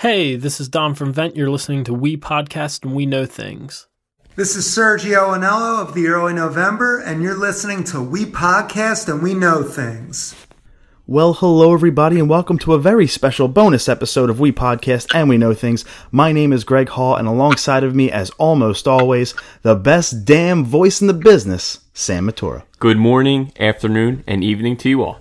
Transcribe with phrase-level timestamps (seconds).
[0.00, 1.36] Hey, this is Dom from Vent.
[1.36, 3.86] You're listening to We Podcast and We Know Things.
[4.34, 9.22] This is Sergio Anello of the Early November, and you're listening to We Podcast and
[9.22, 10.34] We Know Things.
[11.06, 15.28] Well, hello everybody, and welcome to a very special bonus episode of We Podcast and
[15.28, 15.84] We Know Things.
[16.10, 20.64] My name is Greg Hall, and alongside of me, as almost always, the best damn
[20.64, 22.62] voice in the business, Sam Matura.
[22.78, 25.20] Good morning, afternoon, and evening to you all.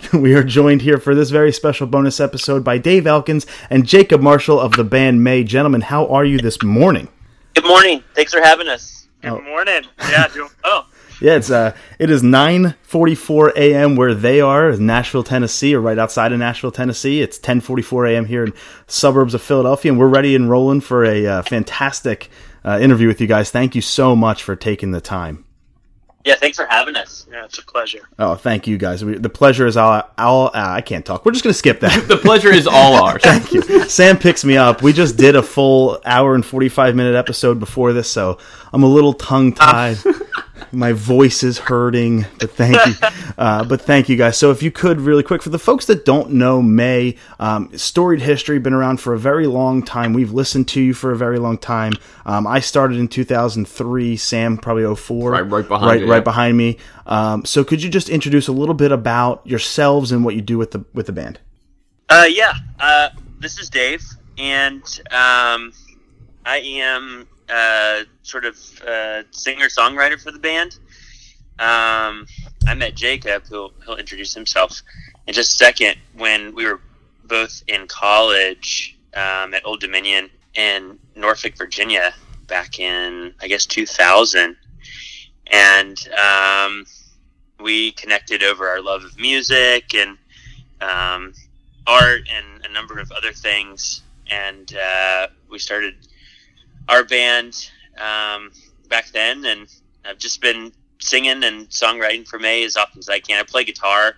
[0.12, 4.20] We are joined here for this very special bonus episode by Dave Elkins and Jacob
[4.20, 5.44] Marshall of the band Mae.
[5.44, 7.08] Gentlemen, how are you this morning?
[7.54, 8.02] Good morning.
[8.14, 9.06] Thanks for having us.
[9.22, 9.40] Good Oh.
[9.42, 9.82] morning.
[9.98, 10.86] Yeah, doing oh.
[11.20, 13.94] Yeah, it's uh, it is nine forty four a.m.
[13.94, 17.20] where they are, in Nashville, Tennessee, or right outside of Nashville, Tennessee.
[17.20, 18.24] It's ten forty four a.m.
[18.24, 18.54] here in
[18.86, 22.30] suburbs of Philadelphia, and we're ready and rolling for a uh, fantastic
[22.64, 23.50] uh, interview with you guys.
[23.50, 25.44] Thank you so much for taking the time.
[26.24, 27.26] Yeah, thanks for having us.
[27.30, 28.00] Yeah, it's a pleasure.
[28.18, 29.02] Oh, thank you guys.
[29.04, 30.02] We, the pleasure is all.
[30.18, 31.24] all uh, I can't talk.
[31.24, 32.04] We're just gonna skip that.
[32.08, 33.22] The pleasure is all ours.
[33.22, 33.62] Thank you.
[33.88, 34.82] Sam picks me up.
[34.82, 38.36] We just did a full hour and 45 minute episode before this, so
[38.72, 39.96] I'm a little tongue tied.
[40.72, 42.94] My voice is hurting, but thank you.
[43.38, 44.36] Uh, but thank you guys.
[44.36, 48.20] So, if you could, really quick, for the folks that don't know Mae, um, storied
[48.20, 50.12] history, been around for a very long time.
[50.12, 51.94] We've listened to you for a very long time.
[52.26, 54.16] Um, I started in 2003.
[54.18, 55.30] Sam probably 04.
[55.30, 56.20] Right- right behind right, you, right yeah.
[56.20, 56.76] behind me.
[57.06, 60.58] Um, so, could you just introduce a little bit about yourselves and what you do
[60.58, 61.40] with the with the band?
[62.10, 64.04] Uh, yeah, uh, this is Dave,
[64.36, 65.72] and um,
[66.44, 68.56] I am uh, sort of
[68.86, 70.78] uh, singer songwriter for the band.
[71.58, 72.26] Um,
[72.66, 74.82] I met Jacob, who'll he'll introduce himself
[75.26, 75.96] in just a second.
[76.16, 76.80] When we were
[77.24, 82.14] both in college um, at Old Dominion in Norfolk, Virginia,
[82.46, 84.56] back in I guess 2000,
[85.48, 86.86] and um,
[87.60, 90.16] we connected over our love of music and
[90.80, 91.34] um,
[91.86, 94.02] art and a number of other things.
[94.30, 95.94] And uh, we started
[96.90, 98.50] our band um,
[98.88, 99.66] back then, and
[100.04, 103.38] I've just been singing and songwriting for Mae as often as I can.
[103.38, 104.16] I play guitar,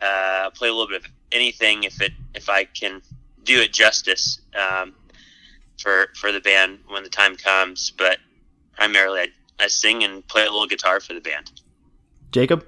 [0.00, 3.02] uh, play a little bit of anything if it if I can
[3.44, 4.94] do it justice um,
[5.78, 7.90] for for the band when the time comes.
[7.90, 8.18] But
[8.72, 9.28] primarily, I,
[9.58, 11.50] I sing and play a little guitar for the band.
[12.30, 12.64] Jacob?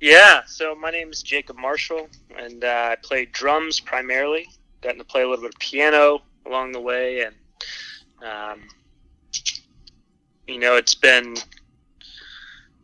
[0.00, 4.46] Yeah, so my name is Jacob Marshall, and uh, I play drums primarily.
[4.82, 7.34] Gotten to play a little bit of piano along the way, and
[8.24, 8.60] um,
[10.46, 11.36] you know, it's been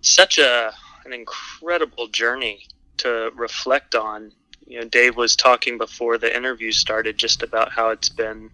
[0.00, 0.72] such a
[1.04, 2.66] an incredible journey
[2.98, 4.32] to reflect on.
[4.66, 8.50] You know, Dave was talking before the interview started just about how it's been,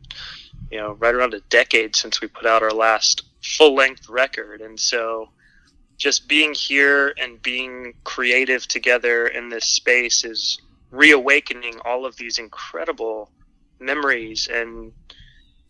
[0.70, 4.60] you know, right around a decade since we put out our last full length record,
[4.60, 5.28] and so
[5.98, 10.60] just being here and being creative together in this space is
[10.90, 13.30] reawakening all of these incredible
[13.80, 14.92] memories and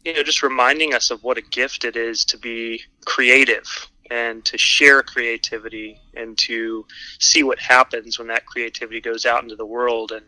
[0.07, 3.67] you know just reminding us of what a gift it is to be creative
[4.11, 6.87] and to share creativity and to
[7.19, 10.25] see what happens when that creativity goes out into the world and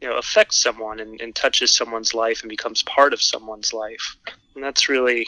[0.00, 4.16] you know affects someone and, and touches someone's life and becomes part of someone's life.
[4.54, 5.26] And that's really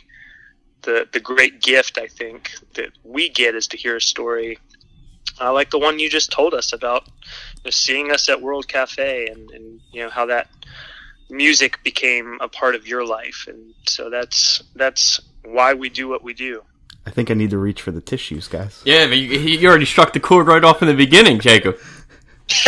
[0.83, 4.59] the the great gift I think that we get is to hear a story
[5.41, 8.69] uh, like the one you just told us about you know, seeing us at World
[8.69, 10.49] Cafe and, and you know how that
[11.29, 16.23] music became a part of your life and so that's that's why we do what
[16.23, 16.63] we do.
[17.07, 18.83] I think I need to reach for the tissues, guys.
[18.85, 21.79] Yeah, but you, you already struck the chord right off in the beginning, Jacob.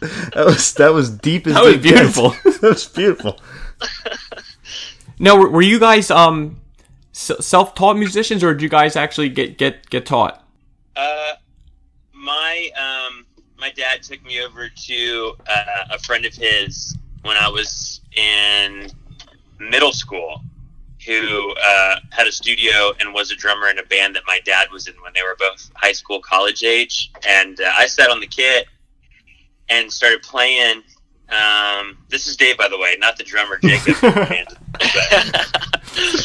[0.00, 2.30] That was that was deep as That was beautiful.
[2.44, 3.38] that was beautiful.
[5.22, 6.62] Now, were, were you guys um
[7.12, 10.42] self-taught musicians, or did you guys actually get get get taught?
[10.96, 11.34] Uh,
[12.14, 13.26] my um,
[13.58, 18.90] my dad took me over to uh, a friend of his when I was in
[19.58, 20.40] middle school,
[21.06, 24.68] who uh, had a studio and was a drummer in a band that my dad
[24.70, 27.10] was in when they were both high school, college age.
[27.26, 28.66] And uh, I sat on the kit
[29.68, 30.82] and started playing.
[31.30, 33.96] Um, this is Dave, by the way, not the drummer, Jacob.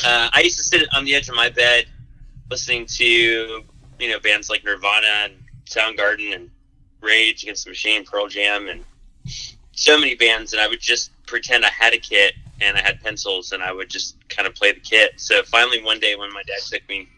[0.06, 1.86] Uh, I used to sit on the edge of my bed
[2.50, 3.06] listening to
[4.00, 5.34] you know bands like Nirvana and
[5.66, 6.50] Soundgarden and
[7.02, 8.84] Rage Against the Machine, Pearl Jam, and
[9.76, 10.54] so many bands.
[10.54, 13.74] And I would just pretend I had a kit and I had pencils, and I
[13.74, 15.14] would just kind of play the kit.
[15.18, 17.10] So finally, one day when my dad took me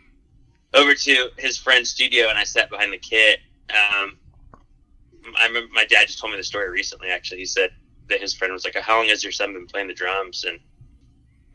[0.73, 3.39] over to his friend's studio and I sat behind the kit,
[3.69, 4.17] um,
[5.37, 7.09] I remember my dad just told me the story recently.
[7.09, 7.71] Actually, he said
[8.09, 10.59] that his friend was like, "How long has your son been playing the drums?" And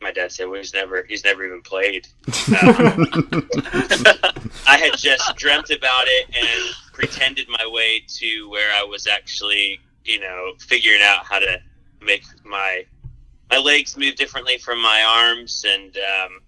[0.01, 3.07] my dad said, "Well, he's never he's never even played." Um,
[4.67, 9.79] I had just dreamt about it and pretended my way to where I was actually,
[10.05, 11.59] you know, figuring out how to
[12.01, 12.85] make my
[13.49, 16.39] my legs move differently from my arms, and um,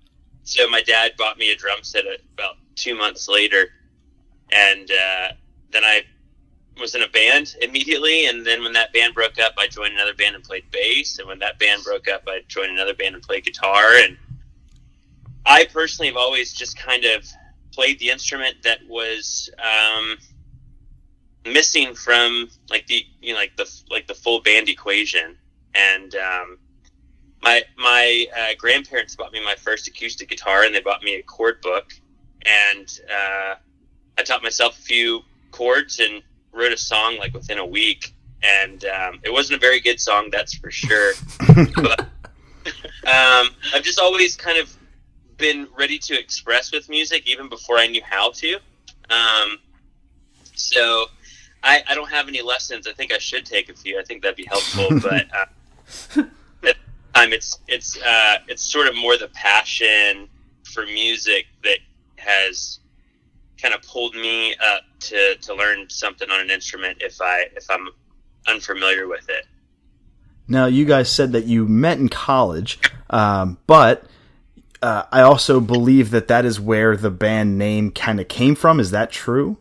[0.44, 3.68] so my dad bought me a drum set about two months later,
[4.52, 5.28] and uh,
[5.72, 6.04] then I
[6.80, 10.13] was in a band immediately, and then when that band broke up, I joined another
[10.13, 13.24] band and played bass, and when that band broke up, I joined another band and
[13.24, 14.18] played guitar, and
[15.46, 17.25] I personally have always just kind of
[17.72, 20.18] played the instrument that was um,
[21.45, 25.38] missing from like the you know like the like the full band equation.
[25.74, 26.57] And um,
[27.42, 31.24] my my uh, grandparents bought me my first acoustic guitar and they bought me a
[31.24, 31.94] chord book.
[32.45, 33.56] And uh,
[34.18, 35.21] I taught myself a few
[35.51, 36.21] chords and
[36.53, 38.13] wrote a song like within a week.
[38.44, 41.13] And um, it wasn't a very good song that's for sure.
[41.47, 42.00] But
[43.07, 44.75] um, I've just always kind of
[45.38, 48.56] been ready to express with music even before I knew how to.
[49.09, 49.57] Um,
[50.53, 51.07] so
[51.65, 52.88] I, I don't have any lessons.
[52.88, 54.00] I think I should take a few.
[54.00, 54.88] I think that'd be helpful.
[55.01, 56.23] but uh,
[56.63, 56.75] at
[57.15, 60.29] time, it's it's uh, it's sort of more the passion
[60.63, 61.79] for music that
[62.17, 62.79] has
[63.62, 67.69] kind of pulled me up to, to learn something on an instrument if I if
[67.69, 67.89] I'm
[68.47, 69.45] unfamiliar with it.
[70.47, 72.79] Now, you guys said that you met in college,
[73.09, 74.06] um, but
[74.83, 78.79] uh, I also believe that that is where the band name kind of came from.
[78.79, 79.57] Is that true?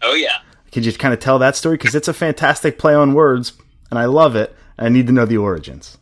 [0.00, 0.38] Oh yeah,
[0.72, 1.76] could you kind of tell that story?
[1.76, 3.52] Because it's a fantastic play on words,
[3.90, 4.54] and I love it.
[4.78, 5.98] I need to know the origins.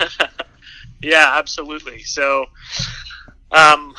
[1.02, 2.02] yeah, absolutely.
[2.02, 2.46] So,
[3.50, 3.94] um,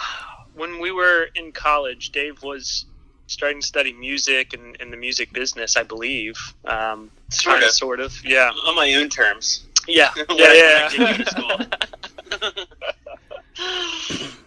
[0.56, 2.86] when we were in college, Dave was
[3.28, 6.36] starting to study music and in the music business, I believe.
[6.66, 9.66] Um, sort of, sort of, yeah, on my own terms.
[9.88, 11.64] Yeah, yeah, yeah.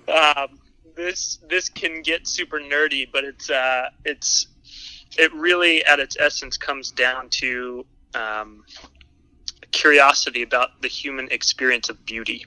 [0.36, 0.58] um,
[0.94, 4.46] this this can get super nerdy, but it's uh, it's
[5.18, 8.64] it really, at its essence, comes down to um,
[9.70, 12.44] curiosity about the human experience of beauty.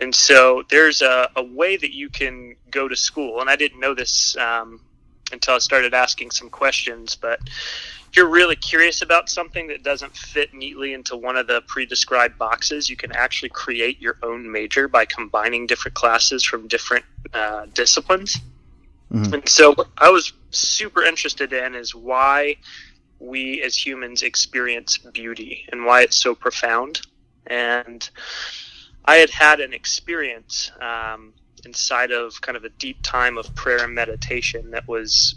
[0.00, 3.80] And so there's a, a, way that you can go to school, and I didn't
[3.80, 4.80] know this um,
[5.32, 7.40] until I started asking some questions, but
[8.14, 12.38] if you're really curious about something that doesn't fit neatly into one of the pre-described
[12.38, 17.66] boxes, you can actually create your own major by combining different classes from different uh,
[17.74, 18.38] disciplines.
[19.12, 19.34] Mm-hmm.
[19.34, 22.56] And so I was super interested in is why
[23.18, 27.00] we as humans experience beauty and why it's so profound.
[27.46, 28.08] And
[29.04, 31.32] I had had an experience um,
[31.64, 35.36] inside of kind of a deep time of prayer and meditation that was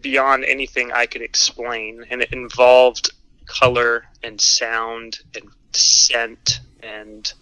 [0.00, 2.04] beyond anything I could explain.
[2.10, 3.10] And it involved
[3.46, 7.32] color and sound and scent and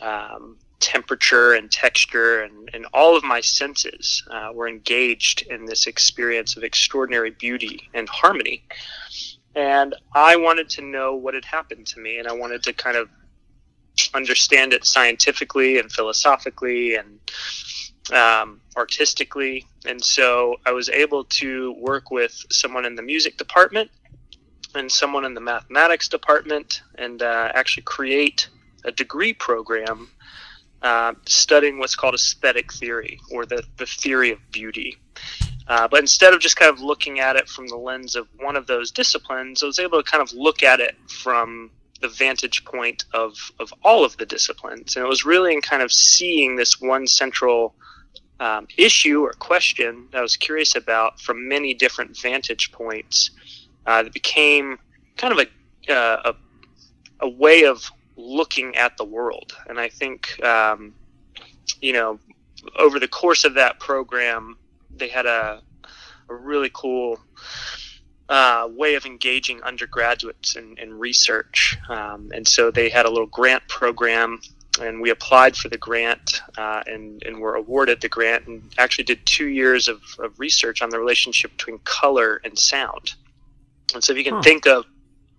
[0.00, 5.86] um, temperature and texture and, and all of my senses uh, were engaged in this
[5.86, 8.62] experience of extraordinary beauty and harmony.
[9.56, 12.98] And I wanted to know what had happened to me, and I wanted to kind
[12.98, 13.08] of
[14.12, 17.18] understand it scientifically and philosophically and
[18.12, 19.66] um, artistically.
[19.86, 23.90] And so I was able to work with someone in the music department
[24.74, 28.48] and someone in the mathematics department and uh, actually create
[28.84, 30.10] a degree program
[30.84, 34.98] uh, studying what's called aesthetic theory or the, the theory of beauty.
[35.66, 38.54] Uh, but instead of just kind of looking at it from the lens of one
[38.54, 41.70] of those disciplines, I was able to kind of look at it from
[42.02, 44.94] the vantage point of, of all of the disciplines.
[44.94, 47.74] And it was really in kind of seeing this one central
[48.38, 53.30] um, issue or question that I was curious about from many different vantage points
[53.86, 54.78] uh, that became
[55.16, 55.46] kind of
[55.88, 59.56] a, uh, a, a way of looking at the world.
[59.68, 60.94] And I think, um,
[61.80, 62.18] you know,
[62.76, 64.56] over the course of that program,
[64.96, 65.62] they had a,
[66.28, 67.18] a really cool
[68.28, 71.76] uh, way of engaging undergraduates in, in research.
[71.88, 74.40] Um, and so they had a little grant program,
[74.80, 79.04] and we applied for the grant uh, and, and were awarded the grant and actually
[79.04, 83.14] did two years of, of research on the relationship between color and sound.
[83.92, 84.42] And so if you can huh.
[84.42, 84.86] think of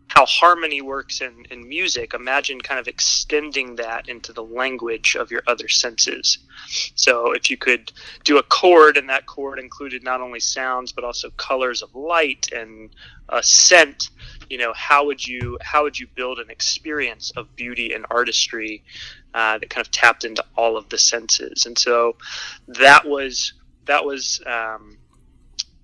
[0.08, 5.32] how harmony works in, in music, imagine kind of extending that into the language of
[5.32, 6.38] your other senses.
[6.96, 7.92] So if you could
[8.24, 12.50] do a chord and that chord included not only sounds but also colors of light
[12.52, 12.96] and
[13.30, 14.10] a scent,
[14.50, 18.84] you know, how would you how would you build an experience of beauty and artistry
[19.34, 21.66] uh, that kind of tapped into all of the senses?
[21.66, 22.16] And so
[22.68, 23.54] that was
[23.86, 24.98] that was um,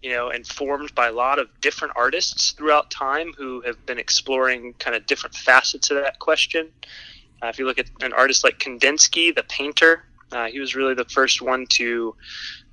[0.01, 4.73] you know, informed by a lot of different artists throughout time who have been exploring
[4.79, 6.69] kind of different facets of that question.
[7.41, 10.93] Uh, if you look at an artist like Kandinsky, the painter, uh, he was really
[10.93, 12.15] the first one to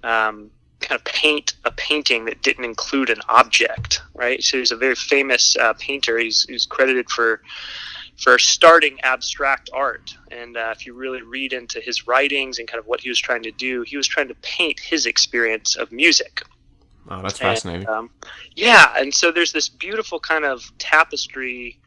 [0.05, 4.43] um, kind of paint a painting that didn't include an object, right?
[4.43, 6.19] So he's a very famous uh, painter.
[6.19, 7.43] He's, he's credited for
[8.19, 10.13] for starting abstract art.
[10.33, 13.19] And uh, if you really read into his writings and kind of what he was
[13.19, 16.43] trying to do, he was trying to paint his experience of music.
[17.11, 17.87] Oh, that's fascinating.
[17.87, 18.11] And, um,
[18.55, 21.79] yeah, and so there's this beautiful kind of tapestry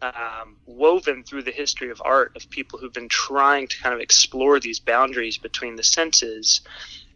[0.00, 4.00] um, woven through the history of art of people who've been trying to kind of
[4.00, 6.62] explore these boundaries between the senses.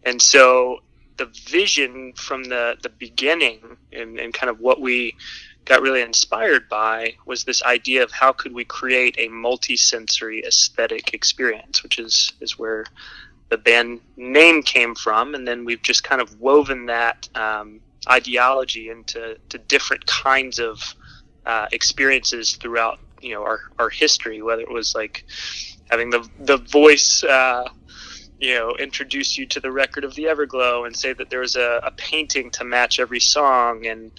[0.04, 0.80] And so
[1.16, 5.16] the vision from the, the beginning and, and kind of what we
[5.64, 11.12] got really inspired by was this idea of how could we create a multi-sensory aesthetic
[11.12, 12.84] experience, which is, is where
[13.48, 15.34] the band name came from.
[15.34, 20.94] And then we've just kind of woven that um, ideology into to different kinds of
[21.44, 25.24] uh, experiences throughout you know our, our history, whether it was like
[25.90, 27.68] having the the voice uh,
[28.38, 31.56] you know introduce you to the record of the Everglow and say that there was
[31.56, 34.10] a, a painting to match every song, and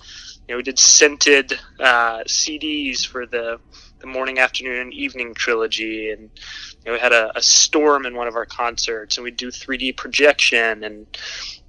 [0.48, 3.60] you know we did scented uh, CDs for the
[4.00, 8.16] the morning, afternoon, and evening trilogy, and you know, we had a, a storm in
[8.16, 11.06] one of our concerts, and we do 3D projection, and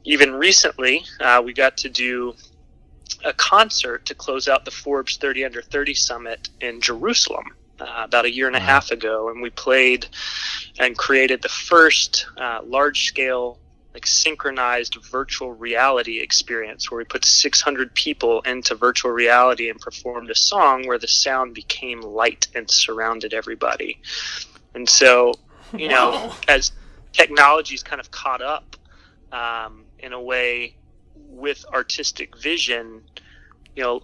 [0.04, 2.34] even recently uh, we got to do
[3.24, 7.44] a concert to close out the Forbes 30 Under 30 Summit in Jerusalem
[7.80, 10.06] uh, about a year and a half ago, and we played
[10.78, 13.58] and created the first uh, large scale
[13.98, 20.30] like synchronized virtual reality experience where we put 600 people into virtual reality and performed
[20.30, 24.00] a song where the sound became light and surrounded everybody.
[24.72, 25.34] And so,
[25.76, 26.36] you know, wow.
[26.46, 26.70] as
[27.12, 28.76] technology's kind of caught up
[29.32, 30.76] um, in a way
[31.16, 33.02] with artistic vision,
[33.74, 34.00] you know,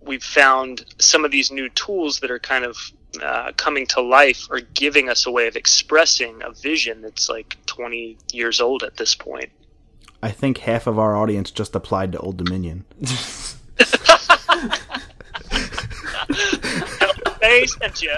[0.00, 2.78] we've found some of these new tools that are kind of
[3.22, 7.56] uh, coming to life or giving us a way of expressing a vision that's like
[7.66, 9.50] 20 years old at this point.
[10.22, 12.84] I think half of our audience just applied to Old Dominion.
[17.40, 18.14] they sent you.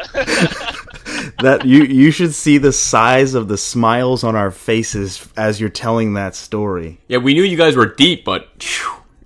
[1.40, 5.68] that you you should see the size of the smiles on our faces as you're
[5.68, 7.00] telling that story.
[7.08, 8.48] Yeah, we knew you guys were deep, but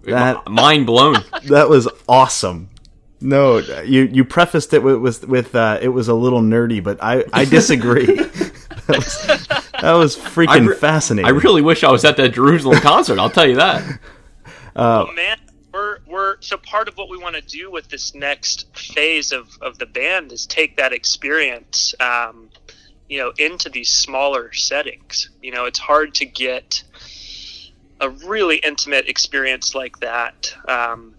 [0.03, 1.17] that mind blown.
[1.45, 2.71] That was awesome.
[3.25, 7.03] No, you you prefaced it with with, with uh, it was a little nerdy, but
[7.03, 8.05] I I disagree.
[8.87, 9.27] that, was,
[9.81, 11.27] that was freaking re- fascinating.
[11.27, 13.19] I really wish I was at that Jerusalem concert.
[13.19, 13.99] I'll tell you that.
[14.77, 15.39] Uh, oh, man,
[15.73, 19.57] we're we're so part of what we want to do with this next phase of
[19.61, 22.51] of the band is take that experience, um,
[23.09, 25.31] you know, into these smaller settings.
[25.41, 26.83] You know, it's hard to get
[28.01, 30.53] a really intimate experience like that.
[30.67, 31.14] Um,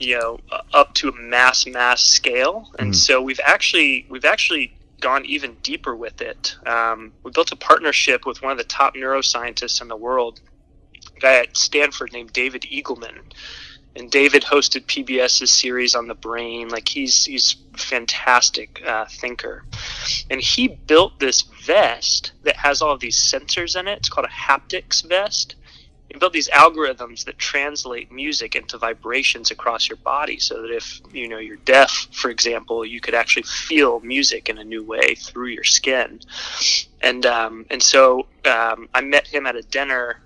[0.00, 0.40] you know,
[0.72, 2.96] up to a mass mass scale, and mm.
[2.96, 6.56] so we've actually we've actually gone even deeper with it.
[6.66, 10.40] Um, we built a partnership with one of the top neuroscientists in the world,
[11.16, 13.18] a guy at Stanford named David Eagleman,
[13.96, 16.68] and David hosted PBS's series on the brain.
[16.68, 19.64] Like he's he's fantastic uh, thinker,
[20.30, 23.98] and he built this vest that has all of these sensors in it.
[23.98, 25.56] It's called a haptics vest.
[26.10, 31.00] He built these algorithms that translate music into vibrations across your body, so that if
[31.12, 35.14] you know you're deaf, for example, you could actually feel music in a new way
[35.14, 36.20] through your skin.
[37.00, 40.20] And um, and so um, I met him at a dinner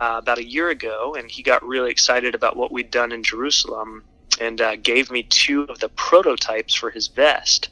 [0.00, 3.22] uh, about a year ago, and he got really excited about what we'd done in
[3.22, 4.02] Jerusalem
[4.40, 7.68] and uh, gave me two of the prototypes for his vest.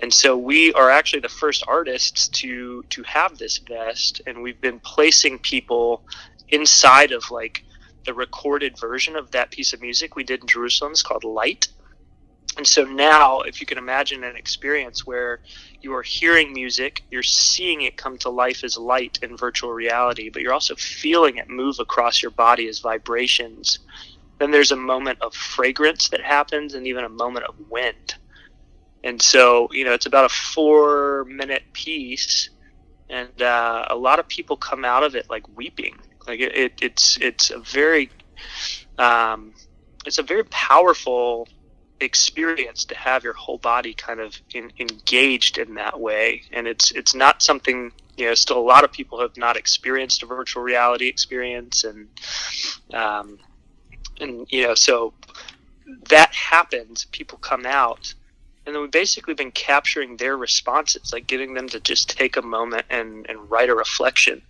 [0.00, 4.60] And so we are actually the first artists to to have this vest, and we've
[4.60, 6.02] been placing people
[6.50, 7.64] inside of like
[8.04, 10.92] the recorded version of that piece of music we did in Jerusalem.
[10.92, 11.68] It's called Light.
[12.56, 15.40] And so now, if you can imagine an experience where
[15.80, 20.28] you are hearing music, you're seeing it come to life as light in virtual reality,
[20.28, 23.78] but you're also feeling it move across your body as vibrations.
[24.38, 28.16] Then there's a moment of fragrance that happens and even a moment of wind.
[29.04, 32.50] And so, you know, it's about a four minute piece,
[33.08, 35.96] and uh, a lot of people come out of it like weeping.
[36.28, 38.10] Like it, it it's it's a very
[38.98, 39.54] um,
[40.06, 41.48] it's a very powerful
[42.00, 46.42] experience to have your whole body kind of in, engaged in that way.
[46.52, 50.22] And it's it's not something you know still a lot of people have not experienced
[50.22, 51.84] a virtual reality experience.
[51.84, 52.08] And
[52.92, 53.38] um,
[54.20, 55.14] and you know so
[56.08, 57.06] that happens.
[57.06, 58.14] People come out
[58.68, 62.42] and then we've basically been capturing their responses like getting them to just take a
[62.42, 64.42] moment and, and write a reflection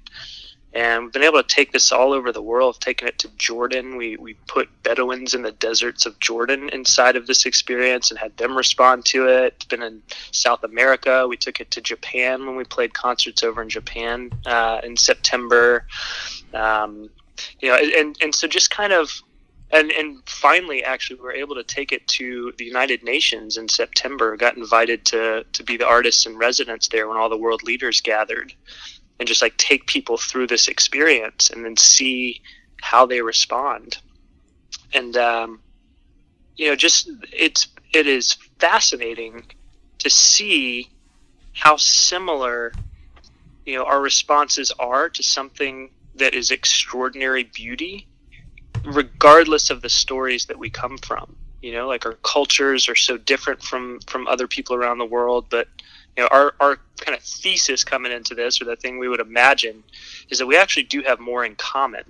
[0.74, 3.96] and we've been able to take this all over the world, taken it to Jordan.
[3.96, 8.36] We, we put Bedouins in the deserts of Jordan inside of this experience and had
[8.36, 9.54] them respond to it.
[9.56, 11.26] It's been in South America.
[11.26, 15.86] We took it to Japan when we played concerts over in Japan uh, in September.
[16.52, 17.08] Um,
[17.60, 19.10] you know, and, and so just kind of
[19.70, 23.68] and and finally, actually, we were able to take it to the United Nations in
[23.68, 24.36] September.
[24.36, 28.00] Got invited to to be the artists in residence there when all the world leaders
[28.00, 28.54] gathered,
[29.18, 32.40] and just like take people through this experience and then see
[32.80, 33.98] how they respond.
[34.92, 35.60] And um,
[36.56, 39.44] you know, just it's it is fascinating
[39.98, 40.88] to see
[41.54, 42.72] how similar
[43.66, 48.06] you know our responses are to something that is extraordinary beauty
[48.84, 53.16] regardless of the stories that we come from you know like our cultures are so
[53.16, 55.68] different from from other people around the world but
[56.18, 59.20] you know our our kind of thesis coming into this or the thing we would
[59.20, 59.82] imagine
[60.28, 62.04] is that we actually do have more in common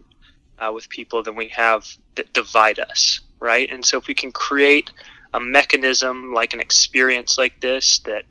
[0.59, 1.87] uh, with people than we have
[2.17, 3.71] that divide us right?
[3.71, 4.91] And so if we can create
[5.35, 8.25] a mechanism like an experience like this that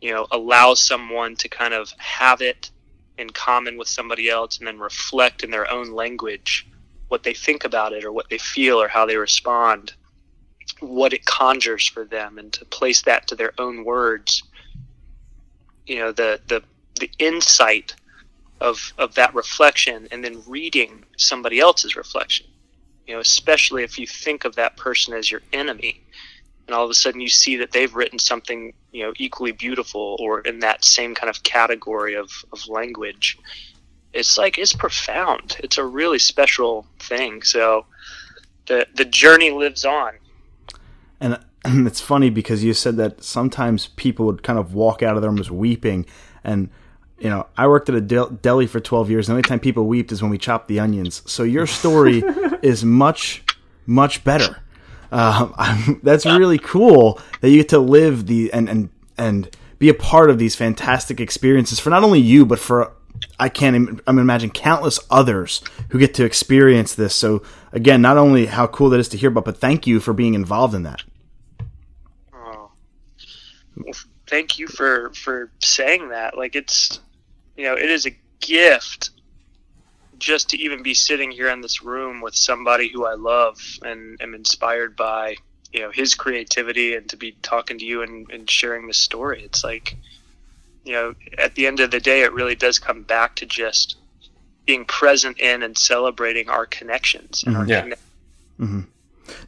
[0.00, 2.70] you know allows someone to kind of have it
[3.18, 6.66] in common with somebody else and then reflect in their own language
[7.08, 9.92] what they think about it or what they feel or how they respond
[10.80, 14.42] what it conjures for them and to place that to their own words
[15.86, 16.62] you know the the
[16.98, 17.94] the insight
[18.60, 22.46] of of that reflection and then reading somebody else's reflection.
[23.06, 26.02] You know especially if you think of that person as your enemy
[26.66, 30.16] and all of a sudden you see that they've written something you know equally beautiful
[30.20, 33.38] or in that same kind of category of, of language
[34.12, 35.56] it's like it's profound.
[35.62, 37.42] It's a really special thing.
[37.42, 37.86] So
[38.66, 40.14] the the journey lives on.
[41.20, 41.38] And
[41.86, 45.30] it's funny because you said that sometimes people would kind of walk out of their
[45.30, 46.06] rooms weeping
[46.42, 46.70] and
[47.18, 49.86] you know i worked at a deli for 12 years and the only time people
[49.86, 52.22] wept is when we chopped the onions so your story
[52.62, 53.44] is much
[53.86, 54.62] much better
[55.12, 58.88] um, that's really cool that you get to live the and and
[59.18, 62.92] and be a part of these fantastic experiences for not only you but for
[63.38, 67.14] I can't I'm imagine countless others who get to experience this.
[67.14, 70.12] So again, not only how cool that is to hear about, but thank you for
[70.12, 71.02] being involved in that.
[73.76, 73.94] Well,
[74.26, 76.36] thank you for for saying that.
[76.36, 77.00] Like it's
[77.56, 79.10] you know it is a gift
[80.20, 84.20] just to even be sitting here in this room with somebody who I love and
[84.20, 85.36] am inspired by,
[85.72, 89.42] you know, his creativity and to be talking to you and, and sharing this story.
[89.42, 89.96] It's like,
[90.84, 93.96] you know, at the end of the day, it really does come back to just
[94.66, 97.62] being present in and celebrating our connections and mm-hmm.
[97.62, 97.80] our yeah.
[97.80, 97.94] Conne-
[98.60, 98.80] mm-hmm.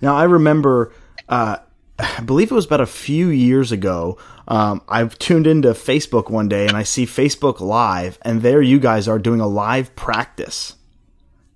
[0.00, 0.92] Now, I remember,
[1.28, 1.58] uh,
[1.98, 4.18] I believe it was about a few years ago.
[4.48, 8.80] Um, I've tuned into Facebook one day and I see Facebook Live, and there you
[8.80, 10.74] guys are doing a live practice.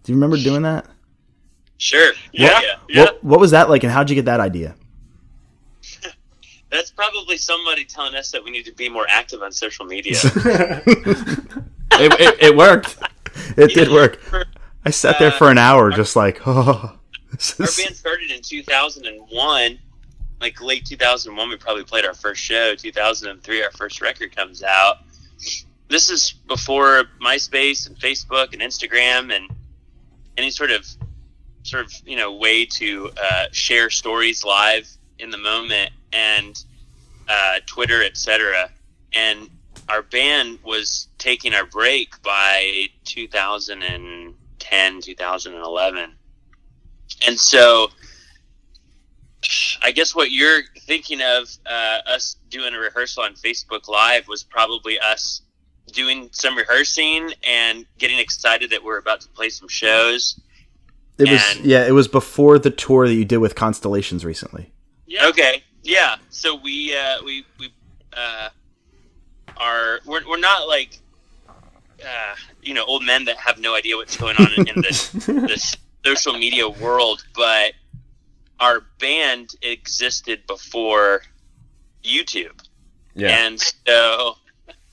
[0.04, 0.86] Do you remember doing that?
[1.78, 2.12] Sure.
[2.32, 2.54] Yeah.
[2.54, 2.76] What, yeah.
[2.88, 3.02] yeah.
[3.02, 4.76] What, what was that like, and how'd you get that idea?
[6.70, 10.16] That's probably somebody telling us that we need to be more active on social media.
[10.22, 11.52] it,
[11.92, 12.96] it, it, worked.
[13.56, 14.20] It did work.
[14.84, 16.92] I sat there for an hour, just like, oh.
[17.58, 19.78] Our band started in 2001
[20.40, 22.74] like late 2001 we probably played our first show.
[22.74, 24.98] 2003 our first record comes out.
[25.88, 29.48] This is before myspace and facebook and instagram and
[30.36, 30.86] any sort of
[31.62, 36.64] sort of you know way to uh, share stories live in the moment and
[37.28, 38.70] uh, twitter etc
[39.12, 39.50] and
[39.88, 46.12] our band was taking our break by 2010 2011
[47.26, 47.88] and so
[49.82, 54.42] I guess what you're thinking of uh, us doing a rehearsal on Facebook Live was
[54.42, 55.42] probably us
[55.92, 60.40] doing some rehearsing and getting excited that we're about to play some shows.
[61.18, 64.70] It was yeah, it was before the tour that you did with Constellations recently.
[65.06, 65.28] Yeah.
[65.28, 65.62] Okay.
[65.82, 66.16] Yeah.
[66.28, 67.72] So we uh, we we
[68.14, 68.50] uh,
[69.56, 70.98] are we're we're not like
[71.48, 75.10] uh, you know old men that have no idea what's going on in, in this
[75.26, 77.72] this social media world, but
[78.60, 81.22] our band existed before
[82.02, 82.60] YouTube.
[83.14, 83.28] Yeah.
[83.28, 84.36] And so,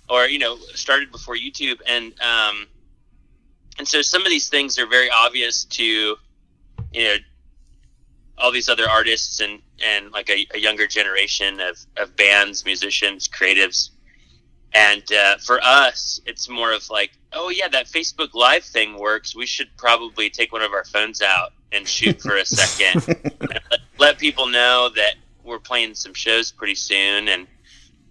[0.10, 1.80] or, you know, started before YouTube.
[1.88, 2.67] And, um,
[3.78, 5.84] and so some of these things are very obvious to,
[6.93, 7.15] you know,
[8.38, 13.28] all these other artists and, and like a, a younger generation of, of bands, musicians,
[13.28, 13.91] creatives.
[14.73, 19.36] And uh, for us, it's more of like, oh yeah, that Facebook Live thing works.
[19.36, 23.07] We should probably take one of our phones out and shoot for a second.
[23.41, 23.63] let,
[23.97, 27.47] let, people know that we're playing some shows pretty soon, and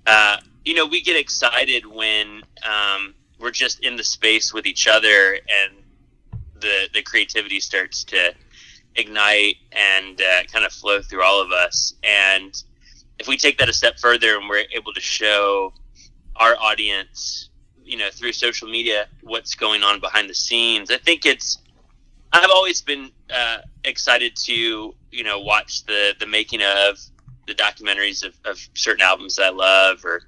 [0.06, 4.86] uh, you know, we get excited when um, we're just in the space with each
[4.88, 5.74] other, and
[6.60, 8.34] the the creativity starts to
[8.96, 11.94] ignite and uh, kind of flow through all of us.
[12.02, 12.62] And
[13.18, 15.72] if we take that a step further, and we're able to show
[16.36, 17.50] our audience,
[17.84, 21.58] you know, through social media, what's going on behind the scenes, I think it's
[22.32, 26.98] I've always been uh, excited to you know watch the the making of
[27.46, 30.22] the documentaries of, of certain albums that I love or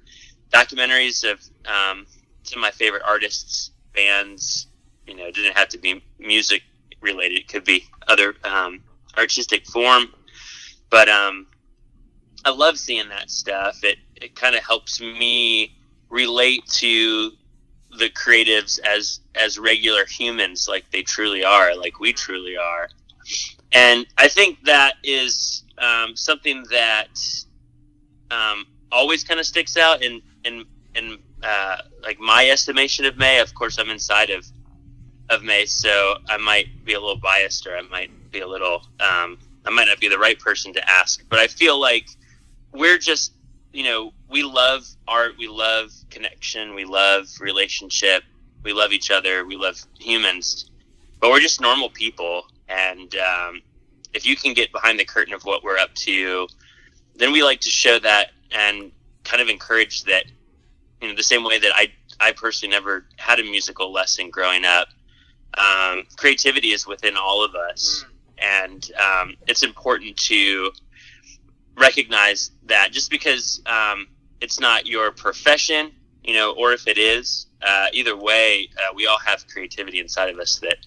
[0.51, 2.05] documentaries of um,
[2.43, 4.67] some of my favorite artists, bands.
[5.07, 6.61] You know, it didn't have to be music
[7.01, 8.81] related; it could be other um,
[9.17, 10.07] artistic form.
[10.89, 11.47] But um,
[12.43, 13.83] I love seeing that stuff.
[13.83, 15.75] It it kind of helps me
[16.09, 17.31] relate to
[17.97, 22.89] the creatives as as regular humans like they truly are like we truly are.
[23.71, 27.19] And i think that is um, something that
[28.31, 33.39] um, always kind of sticks out in in in uh, like my estimation of Mae.
[33.39, 34.45] Of course i'm inside of
[35.29, 38.81] of Mae so i might be a little biased or i might be a little
[38.99, 42.07] um, i might not be the right person to ask but i feel like
[42.71, 43.33] we're just
[43.75, 48.23] you know we love art we love connection we love relationship
[48.63, 50.69] we love each other we love humans
[51.25, 52.45] but we're just normal people.
[52.69, 53.61] And um,
[54.13, 56.47] if you can get behind the curtain of what we're up to
[57.17, 58.91] then we like to show that and
[59.23, 60.25] kind of encourage that
[61.01, 64.65] you know the same way that i i personally never had a musical lesson growing
[64.65, 64.87] up.
[65.57, 68.05] Um, creativity is within all of us.
[68.37, 70.71] And um, it's important to
[71.75, 74.07] recognize that just because um,
[74.41, 75.91] it's not your profession,
[76.23, 80.29] you know, or if it is, uh, either way, uh, we all have creativity inside
[80.29, 80.77] of us that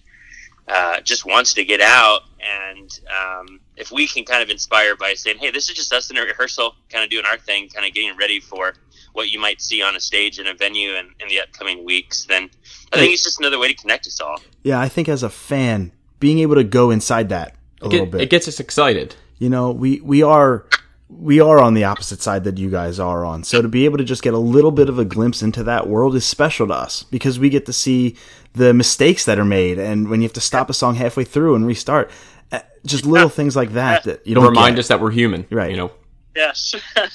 [0.67, 2.21] uh, just wants to get out.
[2.39, 6.09] And um, if we can kind of inspire by saying, hey, this is just us
[6.11, 8.73] in a rehearsal, kind of doing our thing, kind of getting ready for
[9.13, 12.25] what you might see on a stage in a venue in, in the upcoming weeks,
[12.25, 12.49] then
[12.93, 14.39] I think it's just another way to connect us all.
[14.63, 18.05] Yeah, I think as a fan, being able to go inside that a It, little
[18.05, 18.21] get- bit.
[18.21, 19.15] it gets us excited.
[19.39, 20.65] you know we we are
[21.09, 23.97] we are on the opposite side that you guys are on so to be able
[23.97, 26.73] to just get a little bit of a glimpse into that world is special to
[26.73, 28.15] us because we get to see
[28.53, 31.55] the mistakes that are made and when you have to stop a song halfway through
[31.55, 32.11] and restart
[32.51, 34.81] uh, just little things like that that you don't Remind get.
[34.81, 35.45] us that we're human.
[35.51, 35.71] Right.
[35.71, 35.91] You know.
[36.35, 36.75] Yes.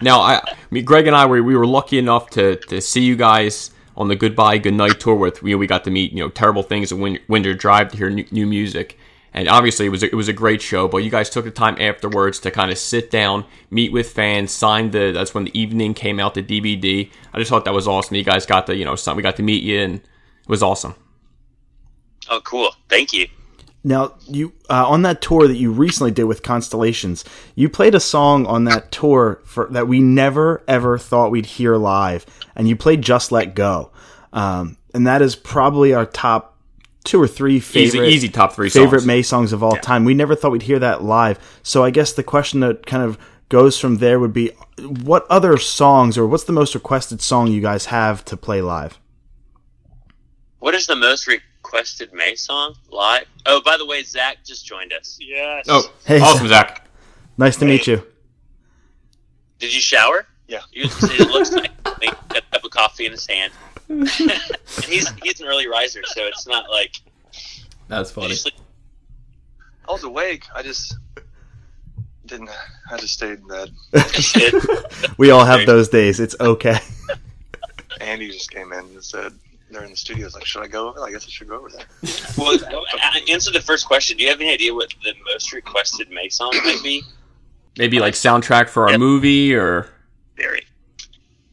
[0.00, 3.02] Now, I, I mean, Greg and I were we were lucky enough to, to see
[3.02, 6.18] you guys on the Goodbye Goodnight tour with you know, we got to meet you
[6.20, 8.96] know terrible things at Win- Windsor Drive to hear new, new music,
[9.34, 10.88] and obviously it was a, it was a great show.
[10.88, 14.50] But you guys took the time afterwards to kind of sit down, meet with fans,
[14.50, 17.10] sign the that's when the evening came out the DVD.
[17.32, 18.16] I just thought that was awesome.
[18.16, 20.62] You guys got the you know some we got to meet you and it was
[20.62, 20.94] awesome.
[22.30, 22.74] Oh, cool.
[22.88, 23.26] Thank you.
[23.84, 28.00] Now, you uh, on that tour that you recently did with Constellations, you played a
[28.00, 32.74] song on that tour for that we never ever thought we'd hear live, and you
[32.74, 33.90] played "Just Let Go,"
[34.32, 36.47] um, and that is probably our top
[37.08, 39.06] two or three favorite easy top three favorite songs.
[39.06, 40.04] Mae songs of all time.
[40.04, 41.38] We never thought we'd hear that live.
[41.62, 43.18] So I guess the question that kind of
[43.48, 47.62] goes from there would be, what other songs or what's the most requested song you
[47.62, 48.98] guys have to play live?
[50.58, 53.24] What is the most requested Mae song live?
[53.46, 55.16] Oh, by the way, Zach just joined us.
[55.20, 55.64] yes.
[55.68, 56.86] Oh, Hey, awesome, Zach.
[57.38, 58.02] Nice to meet you.
[59.58, 60.26] Did you shower?
[60.46, 60.60] Yeah.
[60.72, 61.70] You, it looks like
[62.02, 63.52] he got a cup of coffee in his hand.
[63.88, 64.08] and
[64.84, 66.96] he's he's an early riser, so it's not like
[67.88, 68.28] That's funny.
[68.28, 68.54] he's like,
[69.88, 70.44] I was awake.
[70.54, 70.94] I just
[72.26, 72.50] didn't.
[72.90, 73.70] I just stayed in bed.
[75.16, 76.20] We all have those days.
[76.20, 76.78] It's okay.
[78.00, 79.32] Andy just came in and said
[79.70, 80.24] they're in the studio.
[80.24, 81.02] I was like, should I go over?
[81.02, 81.86] I guess I should go over there.
[82.36, 82.58] well,
[83.30, 84.16] answer the first question.
[84.18, 87.02] Do you have any idea what the most requested Mae song might be?
[87.78, 89.00] Maybe like soundtrack for our Yep.
[89.00, 89.88] movie or
[90.36, 90.64] Barry.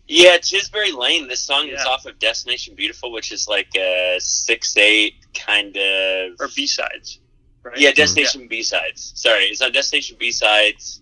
[0.08, 1.28] Yeah, Tisbury Lane.
[1.28, 6.34] This song is off of Destination Beautiful, which is like a six eight kind of
[6.40, 7.20] Or B sides.
[7.64, 7.78] Right?
[7.78, 9.14] Yeah, Destination B sides.
[9.16, 11.02] Sorry, it's on Destination B sides,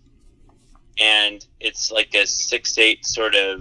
[0.98, 3.60] and it's like a six eight sort of.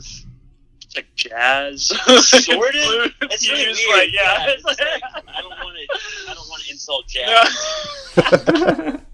[0.85, 1.87] It's like jazz.
[1.87, 3.11] Sort of.
[3.22, 3.98] It's You really just weird.
[3.98, 4.46] like, yeah.
[4.48, 4.78] it's like,
[5.28, 6.31] I don't want to.
[6.31, 8.98] I don't want to insult jazz.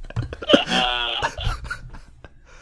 [0.51, 1.31] Uh,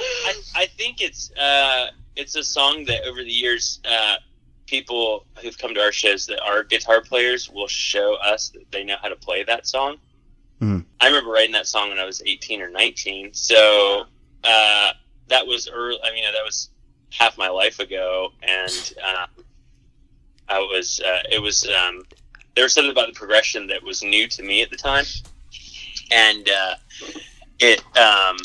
[0.00, 4.16] I, I think it's uh, it's a song that over the years, uh,
[4.66, 8.85] people who've come to our shows that are guitar players will show us that they
[8.85, 9.98] know how to play that song.
[10.61, 10.85] Mhm.
[11.00, 14.07] I remember writing that song when I was 18 or 19, so
[14.42, 14.92] uh,
[15.29, 15.98] that was early.
[16.02, 16.70] I mean, that was
[17.11, 19.44] half my life ago, and um,
[20.48, 22.05] I was uh, it was um,
[22.55, 25.05] there was something about the progression that was new to me at the time,
[26.11, 26.74] and uh,
[27.59, 28.38] it um,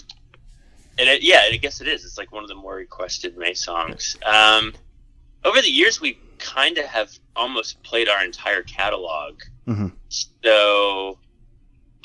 [1.02, 2.06] and it, yeah, I guess it is.
[2.06, 4.16] It's like one of the more requested Mae songs.
[4.26, 4.74] Um,
[5.44, 9.42] over the years, we kind of have almost played our entire catalog.
[9.68, 9.92] Mhm.
[10.44, 11.18] So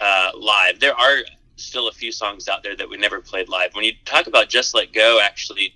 [0.00, 1.18] uh, live, there are
[1.56, 3.74] still a few songs out there that we never played live.
[3.74, 5.74] When you talk about "Just Let Go," actually,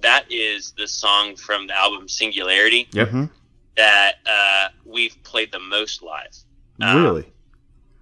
[0.00, 3.08] that is the song from the album Singularity Yep.
[3.08, 3.30] Mhm.
[3.76, 6.34] that uh, we've played the most live.
[6.80, 7.32] Um, Really?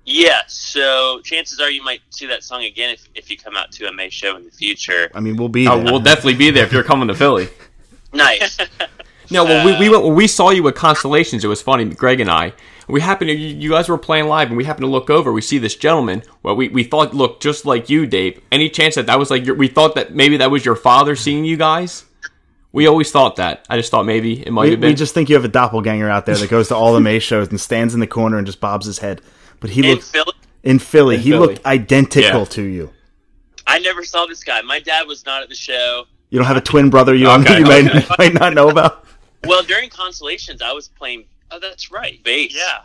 [0.07, 3.73] Yeah, so chances are you might see that song again if, if you come out
[3.73, 5.11] to a Mae show in the future.
[5.15, 5.85] I mean, we'll be Oh, there.
[5.85, 7.49] we'll definitely be there if you're coming to Philly.
[8.13, 8.59] Nice.
[9.31, 11.87] No, well, we, we went, when we saw you at Constellations, it was funny.
[11.87, 12.53] Greg and I,
[12.89, 15.33] we happened to, you you guys were playing live, and we happened to look over.
[15.33, 16.23] We see this gentleman.
[16.43, 18.43] Well, we, we thought looked just like you, Dave.
[18.53, 21.17] Any chance that that was like your, we thought that maybe that was your father
[21.17, 22.05] seeing you guys?
[22.71, 23.65] We always thought that.
[23.71, 24.91] I just thought maybe it might we, have been.
[24.91, 27.19] we just think you have a doppelganger out there that goes to all the Mae
[27.19, 29.23] shows and stands in the corner and just bobs his head.
[29.65, 31.15] But he in looked Philly, in Philly.
[31.15, 31.47] In he Philly.
[31.47, 32.45] looked identical Yeah.
[32.45, 32.93] to you.
[33.67, 34.61] I never saw this guy.
[34.61, 36.05] My dad was not at the show.
[36.29, 38.07] You don't have a twin brother you, Okay, you okay.
[38.19, 39.07] might not know about.
[39.47, 41.25] Well, during Constellations, I was playing.
[41.51, 42.55] Oh, that's right, bass.
[42.55, 42.81] Yeah.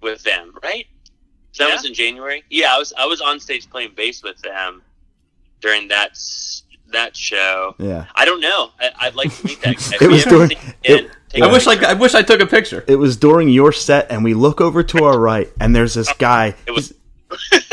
[0.00, 0.86] with them, right?
[1.52, 1.74] So that Yeah.
[1.74, 2.44] was in January.
[2.48, 4.80] Yeah, I was I was on stage playing bass with them
[5.60, 6.18] during that
[6.92, 7.74] that show.
[7.78, 8.06] Yeah.
[8.14, 8.70] I don't know.
[8.80, 10.06] I, I'd like to meet that guy.
[10.06, 11.88] It was If during- see it- take I a wish I, picture.
[11.88, 12.84] I wish I took a picture.
[12.88, 16.12] It was during your set, and we look over to our right, and there's this
[16.14, 16.54] guy.
[16.66, 16.92] It was-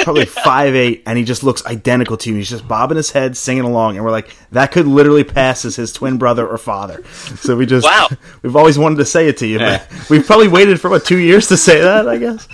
[0.04, 2.38] probably five eight, and he just looks identical to you.
[2.38, 5.76] He's just bobbing his head, singing along, and we're like, that could literally pass as
[5.76, 7.04] his twin brother or father.
[7.42, 8.08] So we just, Wow.
[8.42, 9.84] we've always wanted to say it to you, Yeah.
[9.90, 12.48] but we've probably waited for what two years to say that, I guess.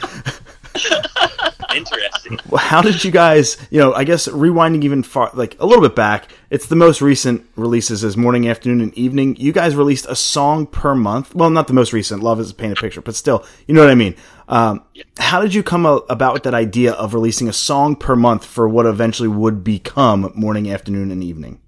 [1.75, 2.39] Interesting.
[2.49, 5.81] Well, how did you guys, you know, I guess rewinding even far, like a little
[5.81, 9.35] bit back, it's the most recent releases is morning, afternoon, and evening.
[9.37, 11.35] You guys released a song per month.
[11.35, 12.23] Well, not the most recent.
[12.23, 14.15] Love is a painted picture, but still, you know what I mean.
[14.47, 14.83] Um,
[15.17, 18.69] how did you come about with that idea of releasing a song per month for
[18.69, 21.59] what eventually would become morning, afternoon, and evening?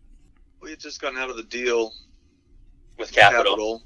[0.61, 1.93] We had just gotten out of the deal
[2.97, 3.83] With with Capitol, Capitol,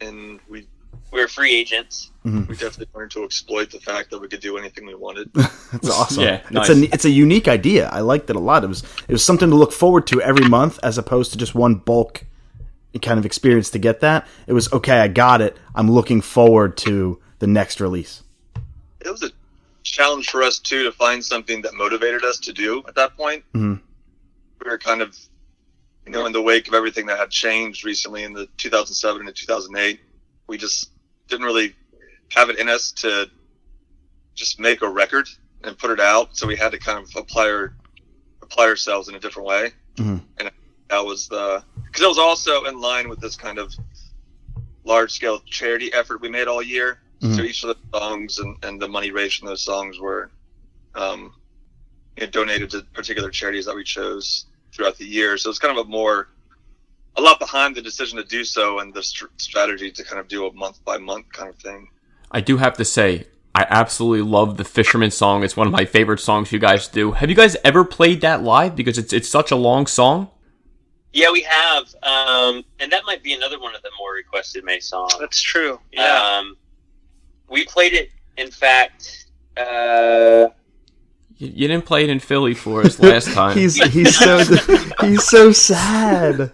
[0.00, 0.66] and we
[1.12, 2.10] we were free agents.
[2.24, 5.32] we definitely learned to exploit the fact that we could do anything we wanted.
[5.34, 6.24] That's awesome.
[6.24, 7.88] Yeah, it's a it's a unique idea.
[7.88, 8.64] I liked it a lot.
[8.64, 11.54] It was it was something to look forward to every month, as opposed to just
[11.54, 12.24] one bulk
[13.02, 14.26] kind of experience to get that.
[14.46, 15.00] It was okay.
[15.00, 15.56] I got it.
[15.74, 18.22] I'm looking forward to the next release.
[19.00, 19.30] it was a
[19.82, 23.44] challenge for us too to find something that motivated us to do at that point.
[23.54, 23.80] Mhm.
[24.64, 25.14] We were kind of,
[26.06, 29.36] you know, in the wake of everything that had changed recently in the 2007 and
[29.36, 30.00] 2008.
[30.46, 30.90] We just
[31.28, 31.74] didn't really
[32.30, 33.30] have it in us to
[34.34, 35.28] just make a record
[35.62, 36.36] and put it out.
[36.36, 37.74] So we had to kind of apply our
[38.42, 40.22] apply ourselves in a different way, Mhm.
[40.38, 40.50] and
[40.90, 43.72] that was the because it was also in line with this kind of
[44.84, 47.00] large scale charity effort we made all year.
[47.22, 50.30] So each of the songs and, and the money raised from those songs were
[50.94, 51.32] um,
[52.18, 55.38] you know, donated to particular charities that we chose throughout the year.
[55.38, 56.28] So it's kind of a more
[57.16, 60.28] a lot behind the decision to do so and the str- strategy to kind of
[60.28, 61.88] do a month by month kind of thing.
[62.30, 65.44] I do have to say, I absolutely love the Fisherman song.
[65.44, 67.12] It's one of my favorite songs you guys do.
[67.12, 68.74] Have you guys ever played that live?
[68.74, 70.28] Because it's it's such a long song.
[71.12, 74.80] Yeah, we have, um, and that might be another one of the more requested Mae
[74.80, 75.14] songs.
[75.20, 75.78] That's true.
[75.92, 76.38] Yeah.
[76.40, 76.56] Um,
[77.48, 79.26] we played it, in fact.
[79.56, 80.48] Uh,
[81.38, 83.56] You, you didn't play it in Philly for us last time.
[83.56, 84.38] He's he's so
[85.02, 86.50] he's so sad.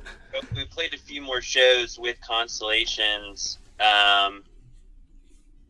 [0.55, 4.43] We played a few more shows with Constellations um,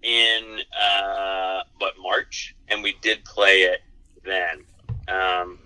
[0.02, 3.80] in uh, what March, and we did play it
[4.24, 4.64] then.
[5.09, 5.59] Um,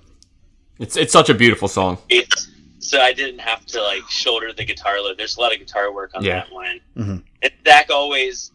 [0.79, 1.99] it's it's such a beautiful song.
[2.09, 2.49] it's
[2.81, 5.17] so I didn't have to like shoulder the guitar load.
[5.17, 6.41] There's a lot of guitar work on Yeah.
[6.41, 6.81] that one.
[6.97, 7.23] Mhm.
[7.43, 8.51] And Zach always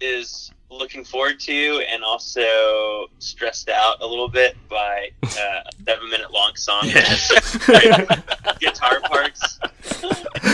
[0.00, 5.28] is looking forward to and also stressed out a little bit by uh,
[5.66, 6.86] a seven minute long song.
[6.94, 9.58] that has such great guitar parts.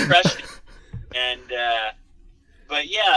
[0.06, 0.44] Crushed it.
[1.14, 1.90] And uh,
[2.68, 3.16] but yeah,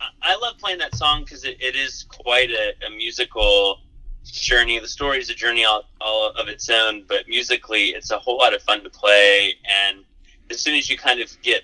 [0.00, 3.80] I, I love playing that song because it, is quite a, a musical
[4.24, 4.78] journey.
[4.78, 8.38] The story is a journey all, all of its own, but musically, it's a whole
[8.38, 9.54] lot of fun to play.
[9.64, 10.04] And
[10.50, 11.62] as soon as you kind of get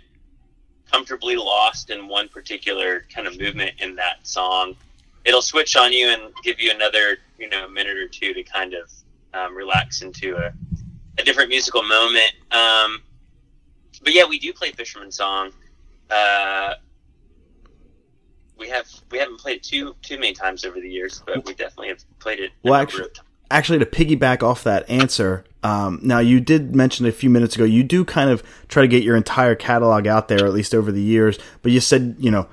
[0.91, 4.75] comfortably lost in one particular kind of movement in that song,
[5.25, 8.75] it'll switch on you and give you another, you know, minute or two to kind
[8.75, 8.91] of
[9.35, 10.53] um, relax into a,
[11.19, 12.33] a different musical moment.
[12.51, 13.03] Um,
[14.03, 15.53] but yeah, we do play Fisherman Song.
[16.11, 16.75] Uh,
[18.61, 21.55] we have we haven't played it too too many times over the years, but we
[21.55, 22.53] definitely have played it.
[22.63, 23.09] Well, actually-
[23.53, 27.65] Actually, to piggyback off that answer, um, now you did mention a few minutes ago
[27.65, 30.93] you do kind of try to get your entire catalog out there, at least over
[30.93, 31.37] the years.
[31.63, 32.47] But you said you know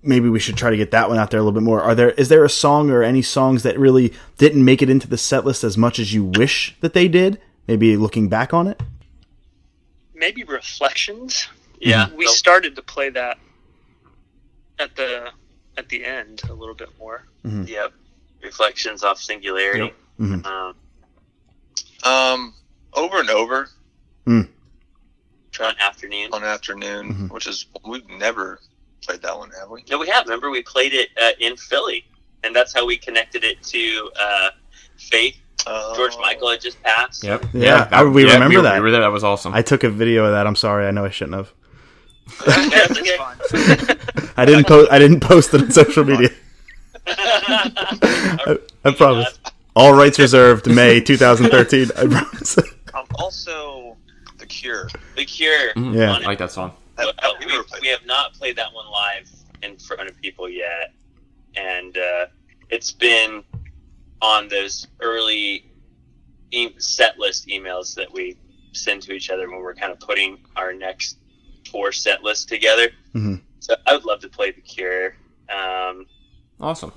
[0.00, 1.82] maybe we should try to get that one out there a little bit more.
[1.82, 5.08] Are there is there a song or any songs that really didn't make it into
[5.08, 7.40] the set list as much as you wish that they did?
[7.66, 8.80] Maybe looking back on it.
[10.14, 11.48] Maybe Reflections.
[11.80, 13.38] yeah, We so- started to play that
[14.78, 15.30] at the
[15.76, 17.24] at the end a little bit more.
[17.44, 17.92] Yep.
[18.42, 19.92] Reflections off Singularity.
[20.20, 20.44] Mhm.
[20.46, 20.74] Um,
[22.04, 22.54] Um,
[22.94, 23.68] over and over
[25.60, 26.28] on afternoon.
[26.32, 28.60] on afternoon, which is we've never
[29.02, 29.82] played that one, have we?
[29.90, 30.24] No, we have.
[30.26, 32.04] Remember, we played it uh, in Philly,
[32.44, 34.50] and that's how we connected it to uh,
[34.98, 35.36] Faith.
[35.96, 36.20] George Oh.
[36.20, 37.24] Michael had just passed.
[37.24, 37.46] Yep.
[37.52, 38.74] Yeah, I- we remember we were, that.
[38.76, 39.00] We were there.
[39.00, 39.52] That was awesome.
[39.52, 40.46] I took a video of that.
[40.46, 40.86] I'm sorry.
[40.86, 41.52] I know I shouldn't have.
[42.46, 43.16] That's okay.
[43.16, 44.27] fine.
[44.38, 44.90] I didn't post.
[44.92, 46.30] I didn't post it on social media.
[47.06, 49.38] I, I promise.
[49.76, 50.66] All rights reserved.
[50.72, 51.90] May 2013.
[51.96, 52.58] I promise.
[52.94, 53.96] Um, also,
[54.38, 54.88] The Cure.
[55.16, 55.72] The Cure.
[55.74, 55.94] Mhm.
[55.94, 56.12] Yeah.
[56.14, 56.72] I like that song.
[56.96, 57.06] Uh,
[57.40, 59.30] we, we never played we have not played that one live
[59.62, 60.92] in front of people yet,
[61.56, 62.26] and uh,
[62.70, 63.42] it's been
[64.20, 65.64] on those early
[66.50, 68.36] e- set list emails that we
[68.72, 71.18] send to each other when we're kind of putting our next
[71.64, 72.88] tour set list together.
[73.14, 73.40] Mhm.
[73.60, 75.14] So I would love to play The Cure.
[75.54, 76.06] Um,
[76.60, 76.92] Awesome.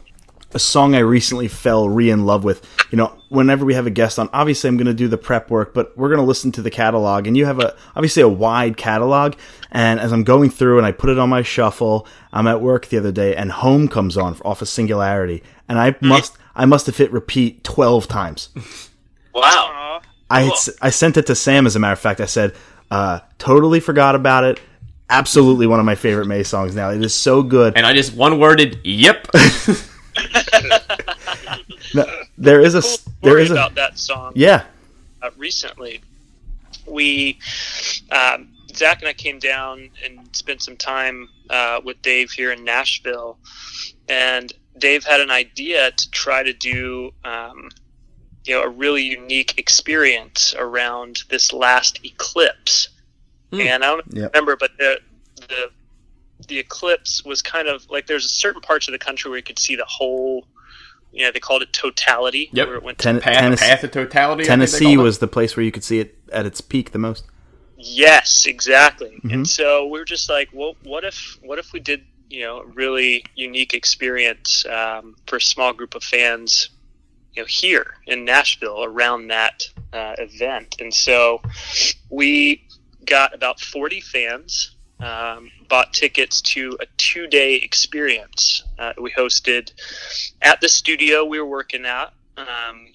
[0.54, 2.66] a song I recently fell re in love with.
[2.92, 5.50] You know, whenever we have a guest on, obviously I'm going to do the prep
[5.50, 7.26] work, but we're going to listen to the catalog.
[7.28, 9.36] And you have a obviously a wide catalog.
[9.72, 12.88] And as I'm going through and I put it on my shuffle, I'm at work
[12.88, 16.86] the other day and Home comes on off of Singularity, and I must I must
[16.88, 18.50] have hit repeat 12 times.
[19.34, 19.42] wow.
[19.44, 20.02] Aw.
[20.30, 22.20] I had, s- I sent it to Sam as a matter of fact.
[22.22, 22.56] I said,
[22.90, 24.60] uh, totally forgot about it.
[25.12, 26.90] Absolutely one of my favorite Mae songs now.
[26.90, 27.76] It is so good.
[27.76, 29.28] And I just one worded, yep.
[31.94, 32.06] No,
[32.38, 34.32] there is a Cool s- there a about that song.
[34.36, 34.64] yeah.
[35.22, 36.02] uh, recently.
[36.88, 37.38] We,
[38.12, 42.64] um, Zach and I came down and spent some time uh, with Dave here in
[42.64, 43.38] Nashville,
[44.08, 47.70] and Dave had an idea to try to do, um,
[48.46, 52.88] you know, a really unique experience around this last eclipse.
[53.52, 53.62] Hmm.
[53.62, 54.34] And I don't Yep.
[54.34, 55.00] remember, but the
[55.36, 55.72] the
[56.48, 59.60] the eclipse was kind of like there's certain parts of the country where you could
[59.60, 60.46] see the whole.
[61.14, 62.50] You know, they called it totality.
[62.54, 62.68] Yep.
[62.68, 64.44] Where it went Ten- Path, Tennessee, path of totality.
[64.44, 65.04] I think they Tennessee called it.
[65.04, 67.26] was the place where you could see it at its peak the most.
[67.78, 69.20] Yes, exactly.
[69.24, 69.34] Mhm.
[69.34, 72.60] And so we were just like, well, what if what if we did you know
[72.60, 76.70] a really unique experience um, for a small group of fans,
[77.34, 80.78] you know, here in Nashville around that uh, event.
[80.80, 81.42] And so
[82.10, 82.66] we
[83.06, 84.76] got about forty fans.
[85.00, 89.72] Um, bought tickets to a two-day experience uh, we hosted
[90.44, 92.94] at the studio we were working at, um,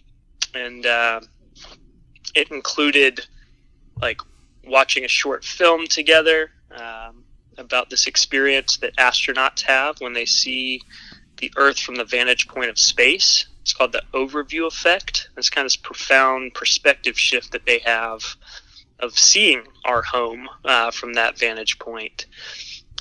[0.55, 1.21] and uh,
[2.37, 3.27] it included
[4.01, 4.21] like
[4.65, 7.25] watching a short film together um,
[7.59, 10.81] about this experience that astronauts have when they see
[11.39, 13.47] the Earth from the vantage point of space.
[13.63, 15.29] It's called the overview effect.
[15.37, 18.23] It's kind of this profound perspective shift that they have
[19.01, 22.27] of seeing our home uh, from that vantage point.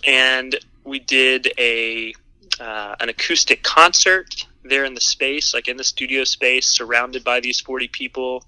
[0.06, 2.14] And we did a
[2.60, 7.40] uh, an acoustic concert there in the space, like in the studio space, surrounded by
[7.40, 8.46] these 40 people.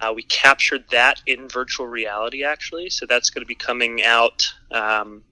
[0.00, 2.90] Uh, we captured that in virtual reality, actually.
[2.90, 5.22] So that's going to be coming out, um,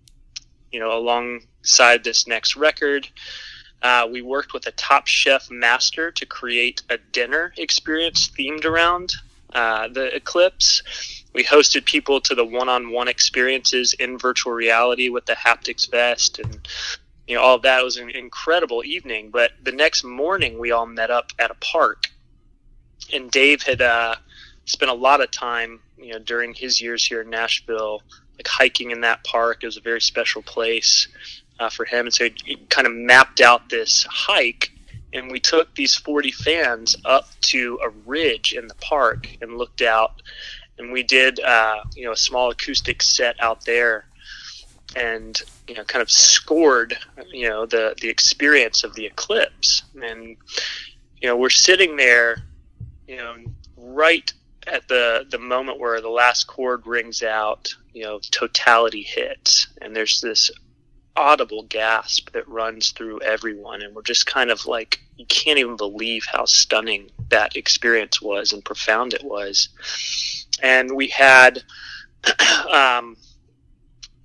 [0.72, 3.08] you know, alongside this next record.
[3.82, 9.14] Uh, we worked with a Top Chef master to create a dinner experience themed around
[9.54, 11.24] uh, the eclipse.
[11.36, 16.66] We hosted people to the one-on-one experiences in virtual reality with the haptics vest and
[17.26, 17.82] you know all of that.
[17.82, 19.28] It was an incredible evening.
[19.30, 22.06] But the next morning, we all met up at a park,
[23.12, 24.16] and Dave had uh,
[24.64, 28.00] spent a lot of time, you know, during his years here in Nashville,
[28.38, 29.58] like hiking in that park.
[29.62, 31.06] It was a very special place
[31.60, 34.70] uh, for him, and so he, kind of mapped out this hike.
[35.12, 39.82] And we took these 40 fans up to a ridge in the park and looked
[39.82, 40.22] out.
[40.78, 44.06] And we did, uh, you know, a small acoustic set out there,
[44.94, 46.96] and you know, kind of scored,
[47.32, 49.82] you know, the the experience of the eclipse.
[50.02, 50.36] And
[51.20, 52.42] you know, we're sitting there,
[53.08, 53.36] you know,
[53.76, 54.32] right
[54.66, 59.94] at the the moment where the last chord rings out, you know, totality hits, and
[59.94, 60.50] there's this
[61.16, 65.76] audible gasp that runs through everyone, and we're just kind of like, you can't even
[65.76, 69.70] believe how stunning that experience was and profound it was.
[70.62, 71.62] And we had,
[72.72, 73.16] um,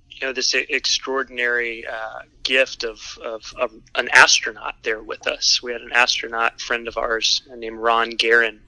[0.08, 5.62] you know, this extraordinary uh, gift of, of, of an astronaut there with us.
[5.62, 8.60] We had an astronaut friend of ours named Ron Garan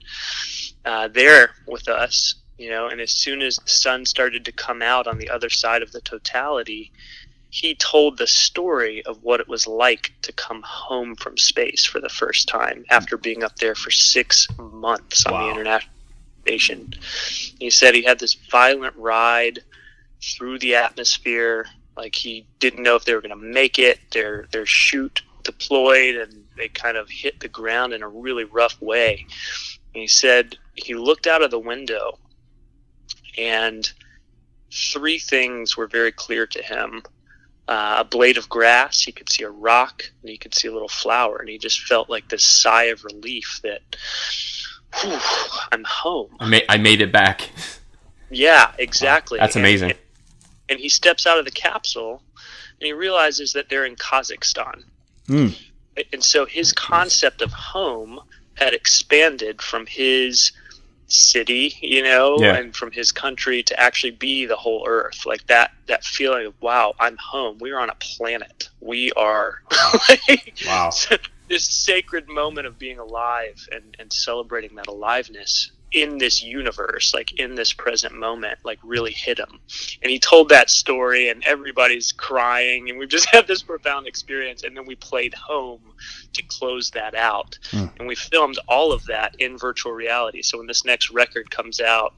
[0.84, 4.82] uh, there with us, you know, and as soon as the sun started to come
[4.82, 6.92] out on the other side of the totality,
[7.50, 12.00] he told the story of what it was like to come home from space for
[12.00, 15.44] the first time after being up there for six months on Wow.
[15.46, 15.93] the international
[16.44, 16.92] station.
[17.58, 19.60] He said he had this violent ride
[20.22, 21.66] through the atmosphere,
[21.96, 23.98] like he didn't know if they were going to make it.
[24.12, 28.80] Their their chute deployed, and they kind of hit the ground in a really rough
[28.80, 29.26] way.
[29.94, 32.18] And he said he looked out of the window,
[33.38, 33.90] and
[34.72, 37.02] three things were very clear to him.
[37.68, 40.72] uh, a blade of grass, he could see a rock, and he could see a
[40.72, 43.80] little flower, and he just felt like this sigh of relief that
[45.00, 45.18] whew,
[45.72, 46.36] I'm home.
[46.40, 47.50] I made I made it back.
[48.30, 49.38] Yeah, exactly.
[49.38, 49.90] That's amazing.
[49.90, 49.98] And,
[50.70, 52.22] and he steps out of the capsule,
[52.80, 54.84] and he realizes that they're in Kazakhstan.
[55.26, 55.48] Hmm.
[56.12, 58.18] And so his concept of home
[58.54, 60.52] had expanded from his
[61.06, 62.56] city, you know, Yeah.
[62.56, 65.26] and from his country to actually be the whole earth.
[65.26, 67.58] Like that that feeling of wow, I'm home.
[67.60, 68.70] We're on a planet.
[68.80, 69.62] We are
[70.08, 70.90] like, Wow.
[71.48, 77.38] This sacred moment of being alive and, and celebrating that aliveness in this universe, like
[77.38, 79.60] in this present moment, like really hit him.
[80.02, 84.64] And he told that story, and everybody's crying, and we've just had this profound experience.
[84.64, 85.80] And then we played home
[86.32, 87.86] to close that out, hmm.
[87.98, 90.42] and we filmed all of that in virtual reality.
[90.42, 92.14] So when this next record comes out,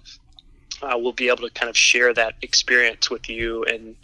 [0.82, 3.94] uh, we'll be able to kind of share that experience with you, and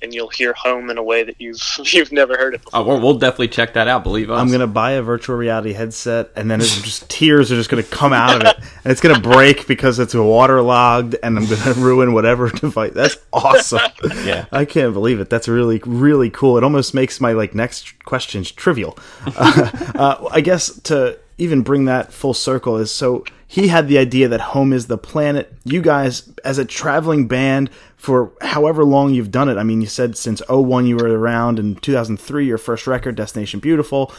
[0.00, 2.80] and you'll hear home in a way that you've you've never heard it before.
[2.80, 4.02] Oh, we'll, we'll definitely check that out.
[4.02, 4.38] Believe us.
[4.38, 7.82] I'm gonna buy a virtual reality headset, and then it's just tears are just gonna
[7.82, 12.12] come out of it, and it's gonna break because it's waterlogged, and I'm gonna ruin
[12.12, 12.92] whatever device.
[12.92, 13.80] That's awesome.
[14.24, 14.46] Yeah.
[14.52, 15.30] I can't believe it.
[15.30, 16.58] That's really really cool.
[16.58, 18.98] It almost makes my like next questions trivial.
[19.26, 23.98] Uh, uh, I guess to even bring that full circle is so he had the
[23.98, 25.52] idea that home is the planet.
[25.64, 29.58] You guys, as a traveling band, for however long you've done it.
[29.58, 33.60] I mean, you said since 01 you were around, in 2003 your first record, Destination
[33.60, 34.12] Beautiful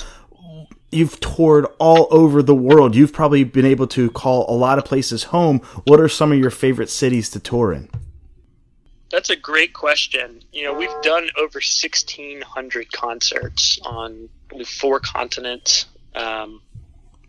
[0.93, 2.95] you've toured all over the world.
[2.95, 5.59] You've probably been able to call a lot of places home.
[5.86, 7.89] What are some of your favorite cities to tour in?
[9.11, 10.41] That's a great question.
[10.51, 14.30] You know, we've done over 1,600 concerts on
[14.66, 15.86] four continents.
[16.16, 16.61] Um,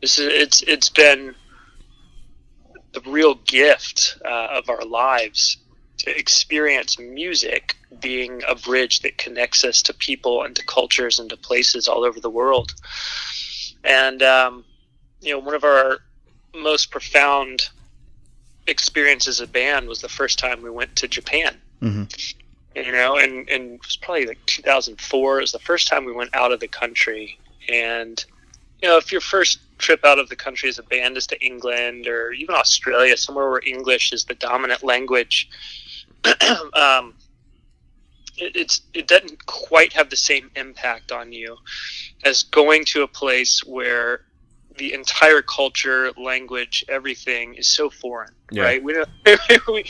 [0.05, 1.35] this is it's it's been
[2.93, 5.57] the real gift uh, of our lives
[5.97, 11.31] to experience music being a bridge that connects us to people and to cultures and
[11.31, 12.75] to places all over the world.
[13.83, 14.67] And um,
[15.23, 16.01] you know, one of our
[16.55, 17.71] most profound
[18.67, 21.57] experiences as a band was the first time we went to Japan.
[22.77, 25.39] You know, and, and it was probably like 2004.
[25.39, 27.39] It was the first time we went out of the country.
[27.73, 28.23] And,
[28.83, 31.37] you know, if your first trip out of the country as a band is to
[31.45, 35.49] England or even Australia, somewhere where English is the dominant language,
[36.72, 37.14] um,
[38.39, 41.57] it, it's it doesn't quite have the same impact on you
[42.24, 44.22] as going to a place where
[44.76, 48.62] the entire culture, language, everything is so foreign, Yeah.
[48.64, 48.82] right?
[48.82, 49.09] We don't,
[49.68, 49.85] we,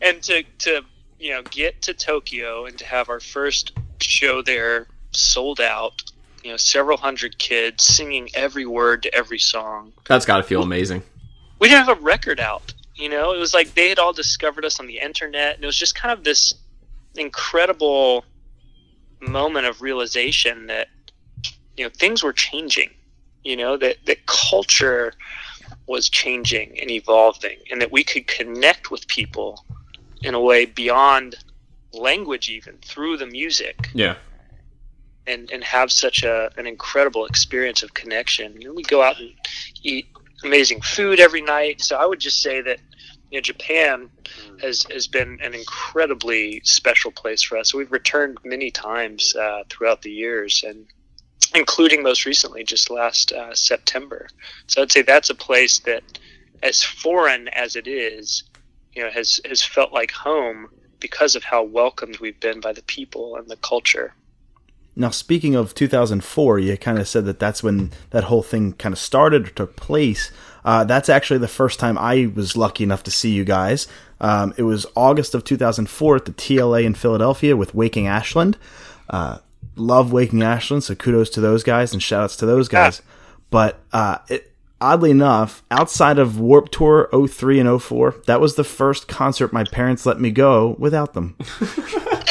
[0.00, 0.82] and to to
[1.18, 6.02] you know get to Tokyo and to have our first show there sold out.
[6.42, 10.62] You know, several hundred kids singing every word to every song That's got to feel
[10.62, 11.02] amazing.
[11.60, 12.74] we didn't have a record out.
[12.96, 15.66] You know, it was like they had all discovered us on the internet, and it
[15.66, 16.54] was just kind of this
[17.16, 18.24] incredible
[19.20, 20.88] moment of realization that
[21.76, 22.90] you know things were changing.
[23.44, 25.14] You know that that culture
[25.86, 29.64] was changing and evolving, and that we could connect with people
[30.22, 31.36] in a way beyond
[31.92, 34.16] language, even through the music Yeah.
[35.26, 38.60] And and have such a an incredible experience of connection.
[38.60, 39.32] You know, we go out and
[39.82, 40.06] eat
[40.44, 41.80] amazing food every night.
[41.80, 42.78] So I would just say that
[43.30, 44.10] you know Japan
[44.60, 47.74] has has been an incredibly special place for us.
[47.74, 50.86] We've returned many times uh, throughout the years, and
[51.54, 54.28] including most recently, just last uh, September.
[54.66, 56.02] So I'd say that's a place that,
[56.62, 58.44] as foreign as it is,
[58.94, 60.68] you know, has has felt like home
[61.00, 64.14] because of how welcomed we've been by the people and the culture.
[64.94, 68.92] Now, speaking of 2004, you kind of said that that's when that whole thing kind
[68.92, 70.30] of started or took place.
[70.64, 73.88] Uh, that's actually the first time I was lucky enough to see you guys.
[74.20, 78.58] Um, it was August of 2004 at the TLA in Philadelphia with Waking Ashland.
[79.08, 79.38] Uh,
[79.76, 83.02] love Waking Ashland, so kudos to those guys and shout outs to those guys.
[83.50, 88.64] But uh, it, oddly enough, outside of Warp Tour 03 and 04, that was the
[88.64, 91.36] first concert my parents let me go without them.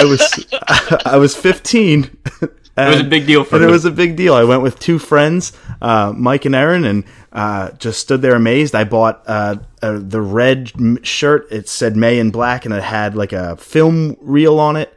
[0.00, 0.46] I was
[1.06, 2.10] I was 15.
[2.42, 3.68] It was a big deal for and me.
[3.70, 4.34] it was a big deal.
[4.34, 8.74] I went with two friends, uh, Mike and Aaron, and uh, just stood there amazed.
[8.76, 11.48] I bought uh, uh, the red m- shirt.
[11.50, 14.94] It said Mae in black, and it had like a film reel on it.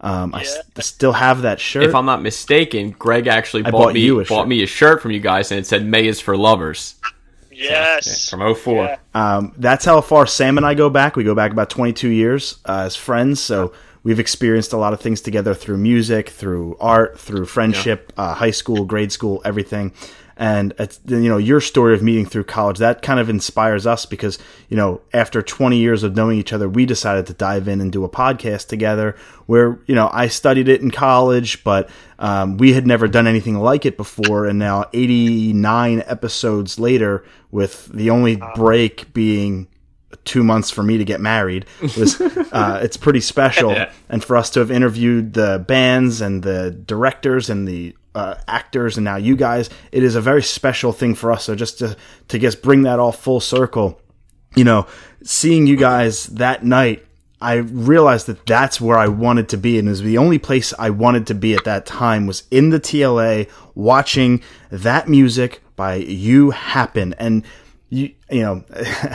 [0.00, 1.84] Um, I s- still have that shirt.
[1.84, 4.48] if I'm not mistaken, Greg actually bought, bought me you a bought shirt.
[4.48, 6.96] me a shirt from you guys, and it said "Mae is for lovers"
[7.52, 8.28] Yes.
[8.30, 8.84] from 04.
[8.84, 8.96] Yeah.
[9.14, 11.14] Um, that's how far Sam and I go back.
[11.16, 13.40] We go back about 22 years uh, as friends.
[13.40, 13.72] So
[14.02, 18.50] we've experienced a lot of things together through music, through art, through friendship, uh, high
[18.50, 19.92] school, grade school, everything.
[20.36, 24.06] and it's you know your story of meeting through college that kind of inspires us
[24.06, 24.38] because
[24.70, 27.92] you know after 20 years of knowing each other we decided to dive in and
[27.92, 31.90] do a podcast together where you know i studied it in college but
[32.20, 34.44] um, we had never done anything like it before.
[34.46, 39.68] And now 89 episodes later with the only break being
[40.24, 42.20] two months for me to get married was
[42.52, 43.92] uh, it's pretty special Yeah.
[44.08, 48.96] and for us to have interviewed the bands and the directors and the uh, actors
[48.96, 51.96] and now you guys it is a very special thing for us so just to
[52.28, 54.00] to just bring that all full circle
[54.56, 54.84] you know
[55.22, 57.06] seeing you guys that night
[57.42, 60.74] I realized that that's where I wanted to be, and it was the only place
[60.78, 65.94] I wanted to be at that time was in the TLA, watching that music by
[65.94, 67.14] you happen.
[67.14, 67.42] And
[67.88, 68.62] you, you know,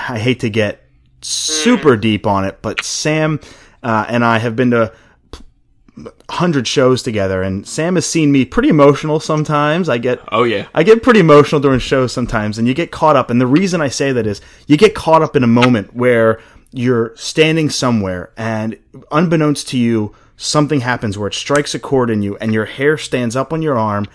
[0.10, 0.84] I hate to get
[1.26, 3.39] super deep on it, but Sam
[3.84, 4.93] uh, and I have been to
[6.30, 9.88] hundred shows together, and Sam has seen me pretty emotional sometimes.
[9.88, 10.67] I get Oh yeah.
[10.73, 13.30] I get pretty emotional during shows sometimes, and you get caught up.
[13.30, 16.41] And the reason I say that is you get caught up in a moment where
[16.71, 18.78] you're standing somewhere, and
[19.11, 22.97] unbeknownst to you, something happens where it strikes a chord in you, and your hair
[22.97, 24.05] stands up on your arm,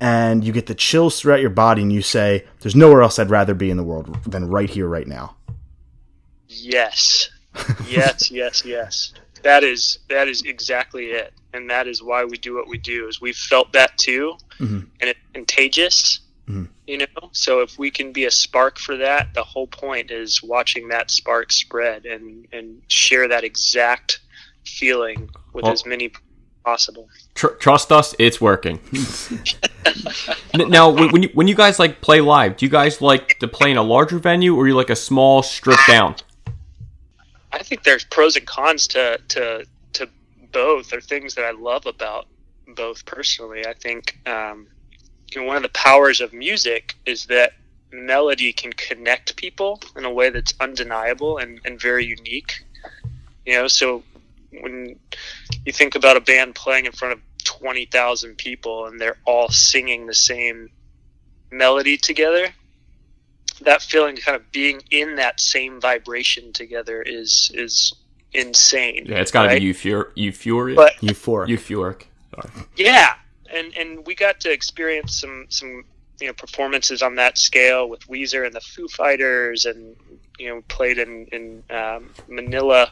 [0.00, 3.30] and you get the chills throughout your body, and you say, "There's nowhere else I'd
[3.30, 5.36] rather be in the world than right here, right now."
[6.52, 7.30] Yes,
[7.86, 9.12] yes, yes, yes.
[9.42, 13.08] That is that is exactly it, and that is why we do what we do.
[13.08, 14.86] Is we felt that too, Mhm.
[15.00, 16.20] and it's contagious.
[16.48, 16.68] Mhm.
[16.86, 20.42] You know, so if we can be a spark for that, the whole point is
[20.42, 24.18] watching that spark spread and and share that exact
[24.66, 26.10] feeling with Well- as many
[26.64, 27.08] possible.
[27.34, 28.80] Tr- trust us, it's working.
[30.54, 33.48] Now, when when you when you guys like play live, do you guys like to
[33.48, 36.16] play in a larger venue, or you like a small, stripped down?
[37.52, 40.08] I think there's pros and cons to to to
[40.52, 40.92] both.
[40.92, 42.26] Or things that I love about
[42.74, 43.66] both personally.
[43.66, 44.68] I think um,
[45.32, 47.52] you know, one of the powers of music is that
[47.92, 52.64] melody can connect people in a way that's undeniable and, and very unique.
[53.44, 54.04] You know, so
[54.52, 54.98] when
[55.64, 59.48] you think about a band playing in front of twenty thousand people and they're all
[59.48, 60.70] singing the same
[61.50, 62.48] melody together,
[63.62, 67.94] that feeling kind of being in that same vibration together is is
[68.32, 69.06] insane.
[69.06, 69.60] Yeah, it's got to right?
[69.60, 70.76] be euphor- euphoric.
[70.76, 71.48] But Euphoric.
[71.48, 72.02] euphoric.
[72.34, 72.66] Sorry.
[72.76, 73.14] yeah,
[73.52, 75.84] and and we got to experience some some
[76.20, 79.96] you know performances on that scale with Weezer and the Foo Fighters, and
[80.38, 82.90] you know played in in um, Manila.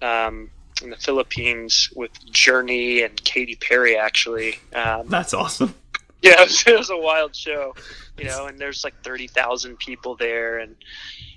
[0.00, 0.50] Um,
[0.82, 5.74] in the Philippines with Journey and Katy Perry, actually, um, That's awesome.
[6.22, 7.74] yeah, it was, it was a wild show,
[8.18, 10.58] you know, and there's like 30,000 people there.
[10.58, 10.76] And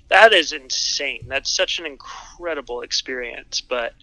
[0.08, 1.26] that is insane.
[1.28, 3.60] That's such an incredible experience.
[3.60, 3.94] But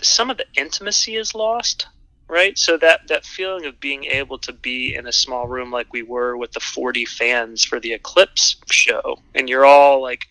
[0.00, 1.86] some of the intimacy is lost,
[2.28, 2.56] right?
[2.58, 6.02] So that, that feeling of being able to be in a small room like we
[6.02, 10.26] were with the 40 fans for the Eclipse show, and you're all like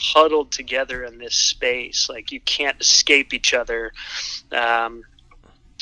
[0.00, 3.92] huddled together in this space, like you can't escape each other.
[4.50, 5.02] Um,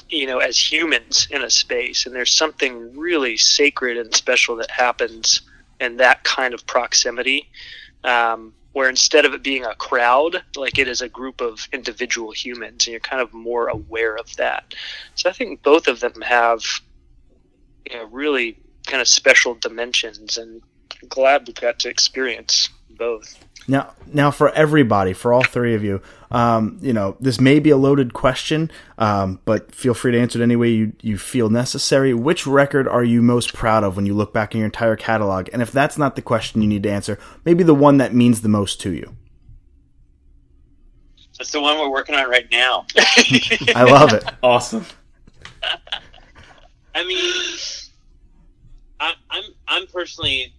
[0.08, 2.06] you know, as humans in a space.
[2.06, 5.42] And there's something really sacred and special that happens
[5.80, 7.48] in that kind of proximity,
[8.04, 12.32] um, where instead of it being a crowd, like it is a group of individual
[12.32, 14.74] humans, and you're kind of more aware of that.
[15.14, 16.62] So I think both of them have,
[17.90, 20.62] you know, really kind of special dimensions, and
[21.02, 23.38] I'm glad we got to experience both.
[23.66, 26.00] Now, now for everybody, for all three of you,
[26.30, 30.40] um, you know, this may be a loaded question, um, but feel free to answer
[30.40, 32.12] it any way you, you feel necessary.
[32.12, 35.48] Which record are you most proud of when you look back in your entire catalog?
[35.52, 38.42] And if that's not the question you need to answer, maybe the one that means
[38.42, 39.16] the most to you.
[41.38, 42.84] That's the one we're working on right now.
[43.74, 44.24] I love it.
[44.42, 44.84] Awesome.
[46.94, 47.18] I mean,
[48.98, 50.52] I, I'm I'm personally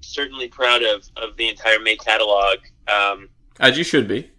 [0.00, 2.58] certainly proud of, of the entire Mae catalog.
[2.88, 3.28] Um,
[3.60, 4.30] As you should be.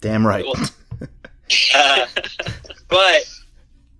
[0.00, 0.44] Damn right.
[0.44, 0.68] well,
[1.74, 2.06] uh,
[2.88, 3.28] but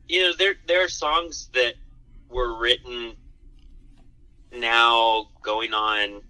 [0.09, 1.75] you know, there there are songs that
[2.29, 3.15] were written
[4.53, 6.23] now going on,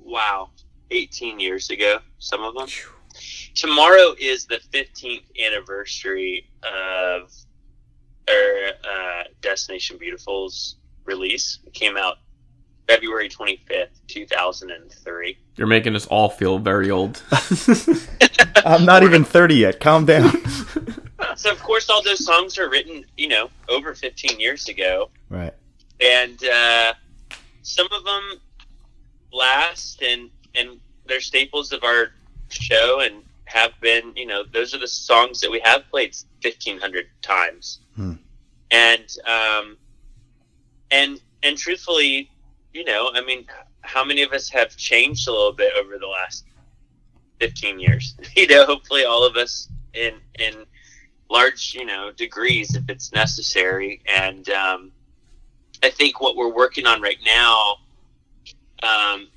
[0.00, 0.50] wow,
[0.90, 1.98] 18 years ago.
[2.18, 2.68] Some of them.
[3.54, 7.32] Tomorrow is the 15th anniversary of
[8.28, 11.60] or uh, Destination Beautiful's release.
[11.66, 12.18] It came out
[12.86, 15.38] February 25th, 2003.
[15.56, 17.22] You're making us all feel very old.
[18.64, 19.80] I'm not even 30 yet.
[19.80, 20.30] Calm down.
[21.36, 25.10] So, of course, all those songs are written, you know, over 15 years ago.
[25.28, 25.54] right.
[26.00, 26.94] And uh,
[27.62, 28.40] some of them
[29.32, 32.12] last, and, and they're staples of our
[32.50, 37.06] show and have been, you know, those are the songs that we have played 1,500
[37.22, 37.80] times.
[37.96, 38.14] Hmm.
[38.70, 39.76] And, um,
[40.90, 42.30] and, and truthfully,
[42.74, 43.46] you know, I mean,
[43.80, 46.44] how many of us have changed a little bit over the last
[47.40, 48.16] 15 years?
[48.36, 50.66] You know, hopefully all of us in in
[51.30, 54.02] large, you know, degrees if it's necessary.
[54.12, 54.92] And um,
[55.82, 57.76] I think what we're working on right now
[58.82, 59.28] um,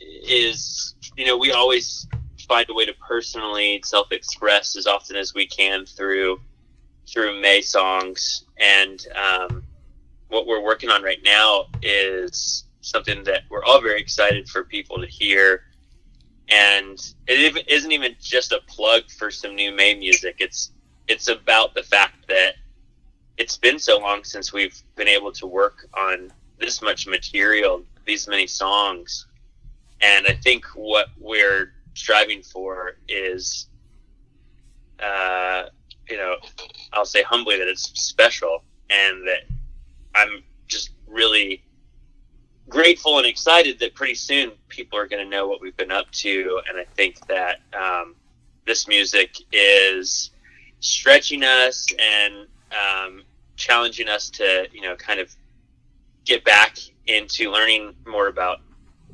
[0.00, 2.06] is, you know, we always
[2.48, 6.40] find a way to personally self-express as often as we can through
[7.06, 8.44] through Mae songs.
[8.58, 9.64] And um,
[10.28, 14.98] what we're working on right now is something that we're all very excited for people
[15.00, 15.64] to hear.
[16.50, 20.36] And it isn't even just a plug for some new Mae music.
[20.38, 20.72] It's
[21.06, 22.54] it's about the fact that
[23.38, 28.28] it's been so long since we've been able to work on this much material, these
[28.28, 29.26] many songs.
[30.00, 33.68] And I think what we're striving for is,
[35.00, 35.64] uh,
[36.08, 36.36] you know,
[36.92, 39.42] I'll say humbly that it's special and that
[40.14, 41.62] I'm just really
[42.68, 46.10] grateful and excited that pretty soon people are going to know what we've been up
[46.10, 46.60] to.
[46.68, 48.14] And I think that um,
[48.66, 50.30] this music is
[50.80, 53.22] stretching us and um,
[53.56, 55.34] challenging us to, you know, kind of
[56.24, 58.60] get back into learning more about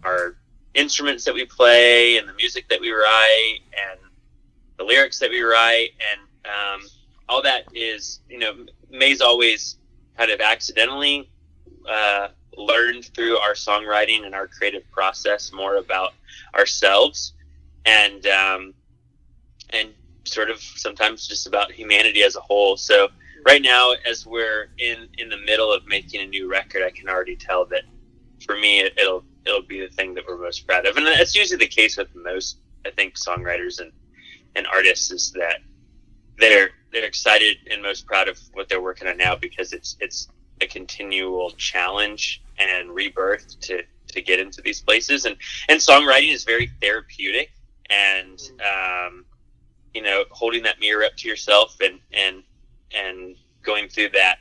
[0.02, 0.36] our
[0.74, 3.58] instruments that we play and the music that we write
[3.90, 4.00] and
[4.76, 6.88] the lyrics that we write and um,
[7.28, 9.76] all that is, you know, Mae's always
[10.16, 11.30] kind of accidentally
[11.88, 16.12] uh, learned through our songwriting and our creative process more about
[16.54, 17.32] ourselves
[17.84, 18.74] and um,
[19.70, 19.90] and
[20.24, 22.76] sort of sometimes just about humanity as a whole.
[22.76, 23.08] So
[23.46, 27.08] right now, as we're in in the middle of making a new record, I can
[27.08, 27.82] already tell that
[28.44, 31.34] for me, it, it'll it'll be the thing that we're most proud of, and that's
[31.34, 33.92] usually the case with most I think songwriters and
[34.56, 35.58] and artists is that
[36.38, 40.28] they're they're excited and most proud of what they're working on now because it's it's
[40.60, 45.26] a continual challenge and rebirth to to get into these places.
[45.26, 45.36] And
[45.68, 47.50] and songwriting is very therapeutic
[47.90, 49.24] and um,
[49.92, 52.42] you know holding that mirror up to yourself and and
[52.96, 54.38] and going through that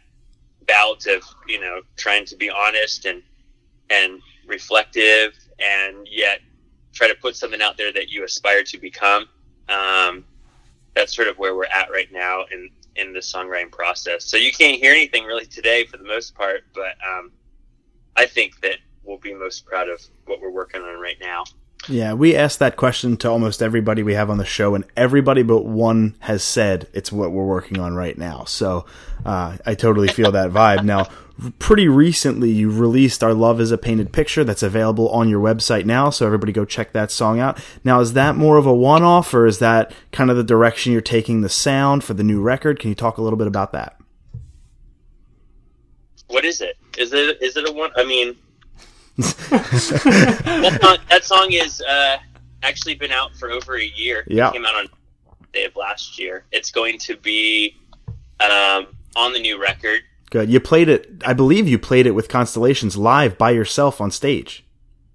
[0.68, 3.24] bout of you know trying to be honest and
[3.89, 6.39] and reflective and yet
[6.93, 9.26] try to put something out there that you aspire to become.
[9.68, 10.26] Um,
[10.93, 14.51] that's sort of where we're at right now in in the songwriting process so you
[14.51, 17.31] can't hear anything really today for the most part but um,
[18.15, 21.43] i think that we'll be most proud of what we're working on right now
[21.89, 25.43] yeah, we asked that question to almost everybody we have on the show, and everybody
[25.43, 28.45] but one has said it's what we're working on right now.
[28.45, 28.85] So
[29.25, 30.85] uh, I totally feel that vibe.
[30.85, 31.09] Now,
[31.59, 35.86] pretty recently, you released Our Love is a Painted Picture that's available on your website
[35.86, 37.59] now, so everybody go check that song out.
[37.84, 40.91] Now, is that more of a one off, or is that kind of the direction
[40.91, 42.79] you're taking the sound for the new record?
[42.79, 43.97] Can you talk a little bit about that?
[46.27, 46.77] What is it?
[46.97, 47.91] Is it is it a one?
[47.95, 48.36] I mean,
[49.17, 52.17] that, song, that song is uh,
[52.63, 54.23] actually been out for over a year.
[54.27, 54.88] Yeah, it came out on
[55.53, 56.45] day of last year.
[56.51, 57.77] It's going to be
[58.39, 60.01] um, on the new record.
[60.34, 60.49] Good.
[60.49, 61.21] You played it.
[61.23, 64.65] I believe you played it with Constellations live by yourself on stage.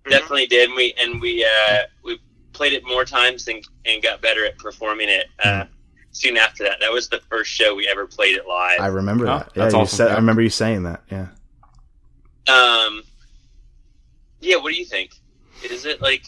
[0.08, 0.68] Definitely did.
[0.68, 2.20] And we and we uh, we
[2.52, 5.26] played it more times and, and got better at performing it.
[5.42, 5.64] Uh,
[6.12, 8.78] soon after that, that was the first show we ever played it live.
[8.78, 9.50] I remember oh, that.
[9.56, 9.96] Yeah, you awesome.
[9.96, 11.02] said, I remember you saying that.
[11.10, 11.26] Yeah.
[12.46, 13.02] Um,
[14.38, 15.10] yeah, what do you think?
[15.68, 16.22] Is it like?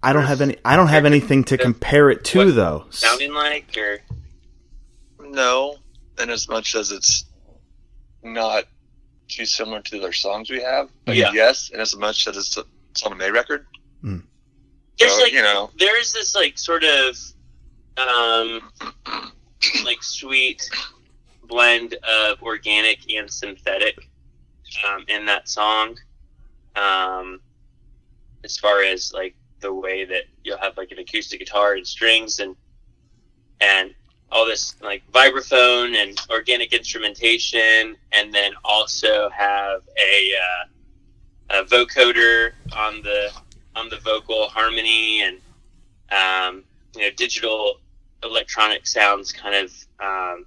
[0.00, 0.58] I don't have any.
[0.64, 2.86] I don't have anything to compare it to, though.
[2.90, 3.98] Sounding like, or
[5.18, 5.74] no,
[6.20, 7.24] in as much as it's
[8.32, 8.64] not
[9.28, 10.88] too similar to the other songs we have.
[11.04, 11.32] But yeah.
[11.32, 13.66] yes, and as much as it's, a, it's on a Mae record.
[14.02, 14.22] Mm.
[14.98, 17.16] There's so, like, you know, there is this like sort of,
[17.96, 18.62] um,
[19.84, 20.68] like sweet
[21.44, 24.08] blend of organic and synthetic
[24.86, 25.96] um, in that song
[26.76, 27.40] um,
[28.44, 32.38] as far as like the way that you'll have like an acoustic guitar and strings
[32.38, 32.54] and
[33.60, 33.94] and all
[34.48, 43.02] this like vibraphone and organic instrumentation, and then also have a, uh, a vocoder on
[43.02, 43.30] the
[43.76, 45.38] on the vocal harmony and
[46.10, 46.64] um,
[46.96, 47.80] you know digital
[48.24, 50.46] electronic sounds kind of um,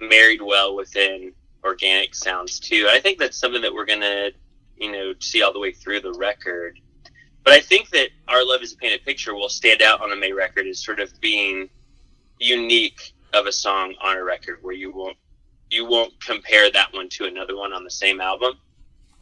[0.00, 1.32] married well within
[1.64, 2.88] organic sounds too.
[2.90, 4.30] I think that's something that we're gonna
[4.76, 6.78] you know see all the way through the record.
[7.44, 10.16] But I think that Our Love is a Painted Picture will stand out on a
[10.16, 11.68] Mae record as sort of being
[12.38, 15.16] unique of a song on a record where you won't
[15.70, 18.54] you won't compare that one to another one on the same album.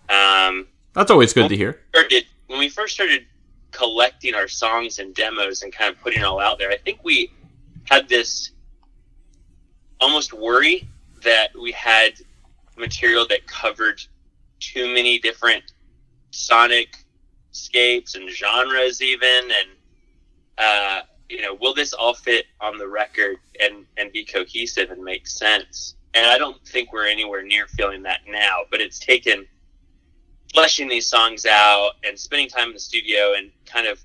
[0.08, 1.80] Um, That's always good to hear.
[1.90, 3.24] Started, when we first started
[3.70, 6.98] collecting our songs and demos and kind of putting it all out there, I think
[7.04, 7.30] we
[7.84, 8.50] had this
[10.00, 10.88] almost worry
[11.22, 12.14] that we had
[12.76, 14.02] material that covered
[14.58, 15.72] too many different
[16.32, 16.96] sonic
[17.52, 19.68] scapes and genres even and
[20.58, 21.00] uh,
[21.30, 25.26] you know will this all fit on the record and and be cohesive and make
[25.26, 29.46] sense and i don't think we're anywhere near feeling that now but it's taken
[30.52, 34.02] fleshing these songs out and spending time in the studio and kind of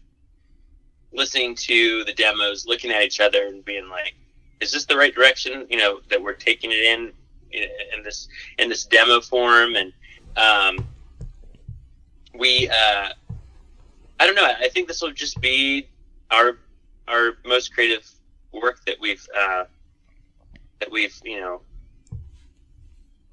[1.12, 4.14] listening to the demos looking at each other and being like
[4.62, 7.12] is this the right direction you know that we're taking it in
[7.52, 8.28] in this
[8.60, 9.94] in this demo form and
[10.38, 10.86] um,
[12.38, 13.10] we uh,
[14.20, 14.46] I don't know.
[14.46, 15.88] I think this will just be
[16.32, 16.58] our
[17.08, 18.10] our most creative
[18.52, 19.66] work that we've uh,
[20.80, 21.62] that we've you know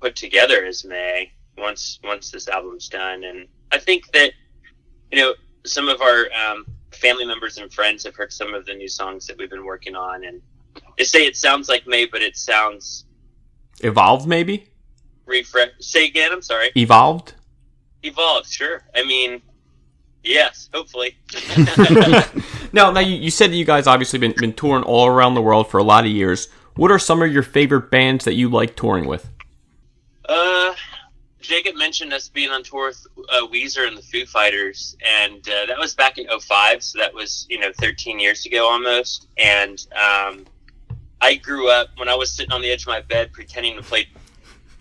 [0.01, 4.33] put together is Mae once once this album's done, and I think that
[5.11, 8.75] you know some of our um, family members and friends have heard some of the
[8.75, 10.41] new songs that we've been working on, and
[10.99, 13.05] they say it sounds like Mae, but it sounds
[13.81, 14.69] Evolved, maybe.
[15.27, 15.71] refresh.
[15.81, 16.31] Say again.
[16.33, 16.71] I'm sorry.
[16.77, 17.35] Evolved.
[18.03, 18.51] Evolved.
[18.51, 18.83] Sure.
[18.95, 19.41] I mean,
[20.25, 20.69] yes.
[20.73, 21.17] Hopefully.
[22.73, 25.43] Now, now you, you said that you guys obviously been been touring all around the
[25.43, 26.49] world for a lot of years.
[26.75, 29.29] What are some of your favorite bands that you like touring with?
[30.27, 30.75] Uh,
[31.41, 35.67] Jacob mentioned us being on tour with uh, Weezer and the Foo Fighters, and uh,
[35.67, 39.27] that was back in 05, so that was, you know, 13 years ago almost.
[39.37, 40.47] And um,
[41.21, 43.83] I grew up, when I was sitting on the edge of my bed pretending to
[43.83, 44.09] play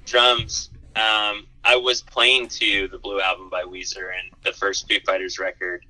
[0.06, 5.00] drums, um, I was playing to the Blue Album by Weezer and the first Foo
[5.06, 5.86] Fighters record.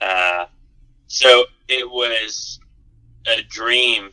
[0.00, 0.46] Uh,
[1.08, 2.60] so it was
[3.26, 4.10] a dream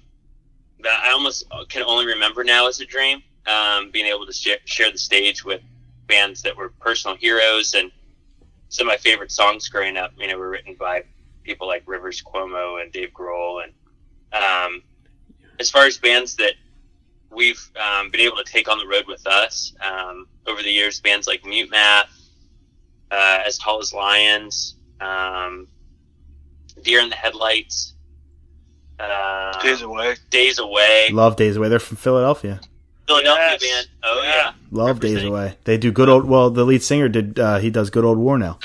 [0.80, 3.22] that I almost can only remember now as a dream.
[3.46, 5.62] Um, being able to share, share the stage with
[6.08, 7.92] bands that were personal heroes and
[8.70, 11.04] some of my favorite songs growing up, you know, were written by
[11.44, 13.64] people like Rivers Cuomo and Dave Grohl.
[13.64, 13.74] And
[14.34, 14.82] um,
[15.60, 16.54] as far as bands that
[17.32, 21.00] we've um, been able to take on the road with us um, over the years,
[21.00, 22.10] bands like Mute Math,
[23.12, 25.68] uh, As Tall as Lions, um,
[26.82, 27.94] Deer in the Headlights,
[29.00, 30.16] uh, Days away.
[30.30, 31.70] Days Away, Love Days Away.
[31.70, 32.62] They're from Philadelphia.
[33.08, 33.62] Philadelphia Yes.
[33.62, 33.88] band.
[34.04, 34.30] Oh Yeah.
[34.36, 35.56] yeah, Love Days Away.
[35.66, 36.26] They do good old.
[36.26, 37.38] Well, the lead singer did.
[37.40, 38.60] Uh, he does good old war now.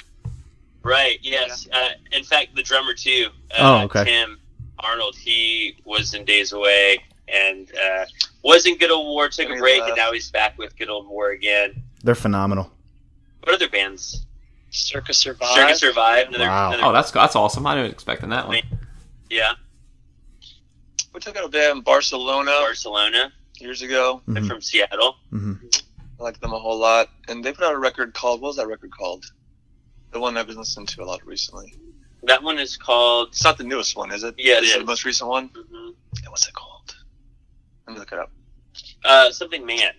[0.82, 1.18] Right.
[1.22, 1.68] Yes.
[1.72, 3.28] Uh, in fact, the drummer too.
[3.50, 4.04] Uh, Oh, okay.
[4.04, 4.38] Tim
[4.78, 5.14] Arnold.
[5.16, 7.02] He was in Days Away
[7.32, 8.04] and uh,
[8.42, 9.28] was in Good Old War.
[9.28, 11.82] Took a break, and now he's back with Good Old War again.
[12.02, 12.70] They're phenomenal.
[13.42, 14.26] What other bands?
[14.70, 15.48] Circa Survive.
[15.56, 16.28] Circa Survive.
[16.28, 16.68] Another, Wow.
[16.72, 17.66] another- Oh, that's that's awesome.
[17.66, 18.60] I didn't expecting that one.
[19.28, 19.52] yeah.
[21.12, 23.32] We took out a band in Barcelona Barcelona.
[23.58, 24.22] years ago.
[24.26, 24.48] They're Mhm.
[24.48, 25.16] from Seattle.
[25.28, 25.54] hmm
[26.18, 27.08] I like them a whole lot.
[27.28, 29.26] And they put out a record called, what was that record called?
[30.12, 31.74] The one I've been listening to a lot recently.
[32.22, 33.28] That one is called.
[33.28, 34.34] It's not the newest one, is it?
[34.38, 34.80] Yeah, it This is is.
[34.80, 35.48] the most recent one?
[35.50, 36.79] mhm, Yeah, what's it called?
[37.90, 38.30] Let me look it up.
[39.04, 39.92] Uh, something man,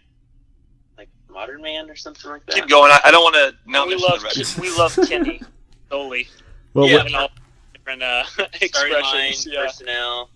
[0.97, 2.55] like Modern Man or something like that.
[2.55, 2.91] Keep going.
[2.91, 5.41] I, I don't want to now we love the we love Kenny
[5.89, 6.27] solely
[6.73, 7.03] Well, Yeah.
[7.03, 7.29] what- all
[7.73, 9.45] different uh, Storyline, expressions.
[9.51, 9.65] Yeah.
[9.65, 10.29] Person L,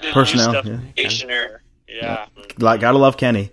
[0.00, 0.78] Did Person L, stuff- yeah.
[1.04, 1.58] Ationer.
[1.88, 2.26] Yeah.
[2.58, 3.50] like, gotta love Kenny.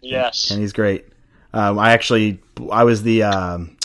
[0.00, 0.48] Yes.
[0.48, 1.04] Kenny's great.
[1.52, 3.76] Um, I actually, I was the um,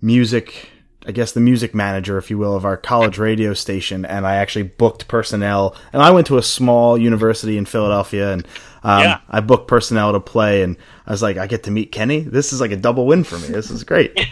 [0.00, 0.68] music,
[1.04, 4.36] I guess the music manager, if you will, of our college radio station, and I
[4.36, 5.74] actually booked Person L.
[5.92, 8.46] And I went to a small university in Philadelphia, and
[8.84, 9.18] um, Yeah.
[9.28, 10.62] I booked Person L to play.
[10.62, 10.76] And
[11.06, 12.20] I was like, I get to meet Kenny.
[12.20, 13.48] This is like a double win for me.
[13.48, 14.16] This is great.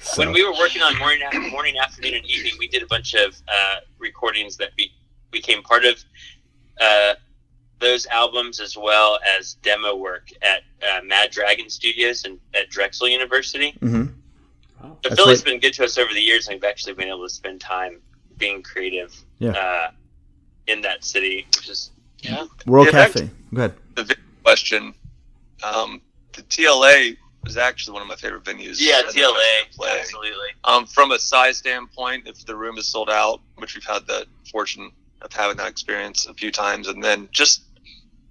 [0.00, 3.14] So- When we were working on morning, morning, afternoon, and evening, we did a bunch
[3.14, 4.92] of uh, recordings that be,
[5.32, 6.02] became part of
[6.80, 7.14] uh,
[7.80, 13.08] those albums, as well as demo work at uh, Mad Dragon Studios and at Drexel
[13.08, 13.74] University.
[13.80, 14.14] Mhm.
[14.84, 15.44] So That's Philly's right.
[15.52, 18.00] been good to us over the years, and we've actually been able to spend time
[18.36, 19.50] being creative Yeah.
[19.52, 19.90] uh,
[20.66, 22.46] in that city, which is Yeah.
[22.66, 23.30] World Yeah, Cafe.
[23.52, 23.74] Go ahead.
[23.94, 24.94] The video question.
[25.62, 26.00] Um,
[26.32, 28.76] the TLA was actually one of my favorite venues.
[28.80, 29.66] yeah, TLA,
[30.00, 30.48] absolutely.
[30.64, 34.26] Um, from a size standpoint, if the room is sold out, which we've had the
[34.50, 34.90] fortune
[35.22, 37.62] of having that experience a few times, and then just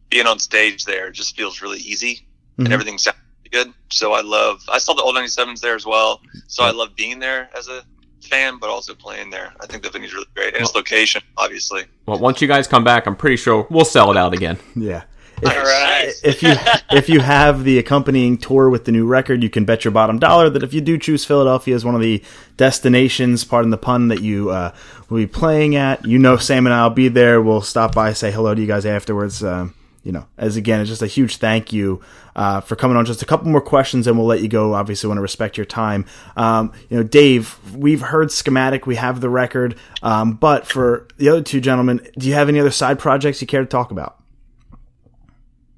[0.10, 2.26] being on stage there just feels really easy,
[2.60, 2.66] Mhm.
[2.66, 3.23] and everything sounds really
[3.54, 3.74] good.
[3.90, 4.62] So I love.
[4.70, 7.84] I saw the old 97s there as well, so I love being there as a
[8.22, 9.54] fan, but also playing there.
[9.62, 11.84] I think the venue's really great, and its location, obviously.
[12.06, 14.60] Well, once you guys come back, I'm pretty sure we'll sell it out again.
[14.76, 15.04] Yeah.
[15.46, 16.14] All right.
[16.24, 16.54] if you
[16.98, 20.18] if you have the accompanying tour with the new record, you can bet your bottom
[20.18, 22.24] dollar that if you do choose Philadelphia as one of the
[22.56, 24.74] destinations, pardon the pun, that you uh,
[25.10, 27.42] will be playing at, you know Sam and I'll be there.
[27.42, 29.44] We'll stop by, say hello to you guys afterwards.
[29.44, 29.74] Um,
[30.04, 32.02] you know, as again, it's just a huge thank you
[32.36, 33.06] uh, for coming on.
[33.06, 34.74] Just a couple more questions, and we'll let you go.
[34.74, 36.06] Obviously, want to respect your time.
[36.36, 41.30] Um, you know, Dave, we've heard schematic, we have the record, um, but for the
[41.30, 44.20] other two gentlemen, do you have any other side projects you care to talk about?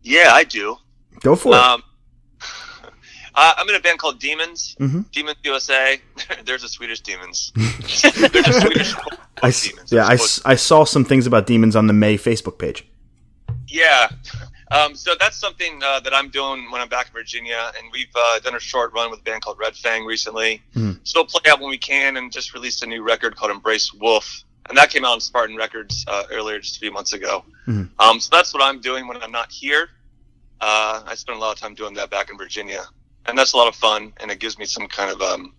[0.01, 0.77] Yeah, I do.
[1.21, 1.59] Go for it.
[1.59, 1.83] Um,
[3.37, 4.77] Uh, I'm in a band called Demons.
[4.79, 5.11] Mhm.
[5.11, 5.99] Demons USA.
[6.45, 7.51] There's a Swedish Demons.
[7.55, 8.05] There's
[8.47, 8.95] a Swedish
[9.43, 9.91] I, Demons.
[9.91, 12.87] yeah, I, I saw some things about demons on the Mae Facebook page.
[13.67, 14.09] Yeah.
[14.71, 18.11] Um, so that's something uh, that I'm doing when I'm back in Virginia, and we've
[18.15, 20.61] uh, done a short run with a band called Red Fang recently.
[20.75, 20.99] Mhm.
[21.03, 24.43] Still play out when we can, and just released a new record called Embrace Wolf,
[24.67, 27.45] and that came out on Spartan Records uh, earlier, just a few months ago.
[27.67, 27.89] Mhm.
[27.99, 29.89] Um, so that's what I'm doing when I'm not here.
[30.61, 32.85] Uh, I spend a lot of time doing that back in Virginia,
[33.27, 35.53] and that's a lot of fun, and it gives me some kind of, um,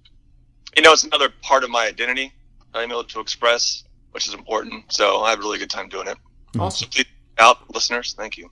[0.74, 2.32] you know, it's another part of my identity
[2.72, 4.92] that I'm able to express, which is important.
[4.92, 6.18] So I have a really good time doing it.
[6.58, 6.86] Awesome.
[6.86, 7.06] So please
[7.38, 8.14] out, listeners.
[8.16, 8.50] Thank you.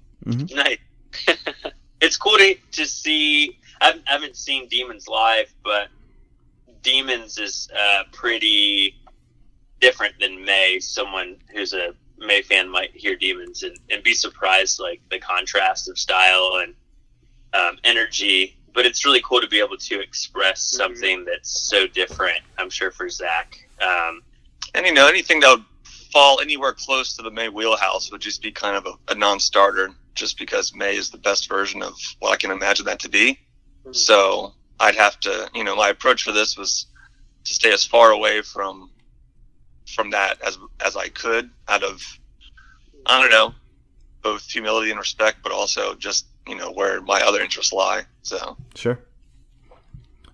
[0.54, 0.78] Nice.
[2.00, 3.58] it's cool to, to see.
[3.80, 5.88] I I haven't seen Demons live, but
[6.82, 8.94] Demons is uh, pretty
[9.80, 10.78] different than Mae.
[10.80, 15.88] Someone who's a Mae fan might hear Demons and, and be surprised, like the contrast
[15.88, 16.74] of style and
[17.52, 18.56] um, energy.
[18.72, 22.40] But it's really cool to be able to express something that's so different.
[22.58, 23.68] I'm sure for Zach.
[23.80, 24.22] Um,
[24.74, 25.64] And you know, anything that would
[26.14, 29.90] fall anywhere close to the Mae wheelhouse would just be kind of a, a non-starter,
[30.14, 33.32] just because Mae is the best version of what I can imagine that to be.
[33.80, 33.92] Mm-hmm.
[33.92, 36.86] So I'd have to, you know, my approach for this was
[37.44, 38.90] to stay as far away from
[39.94, 42.00] from that as as I could, out of
[43.06, 43.52] I don't know,
[44.22, 48.04] both humility and respect, but also just you know where my other interests lie.
[48.22, 49.00] So Sure.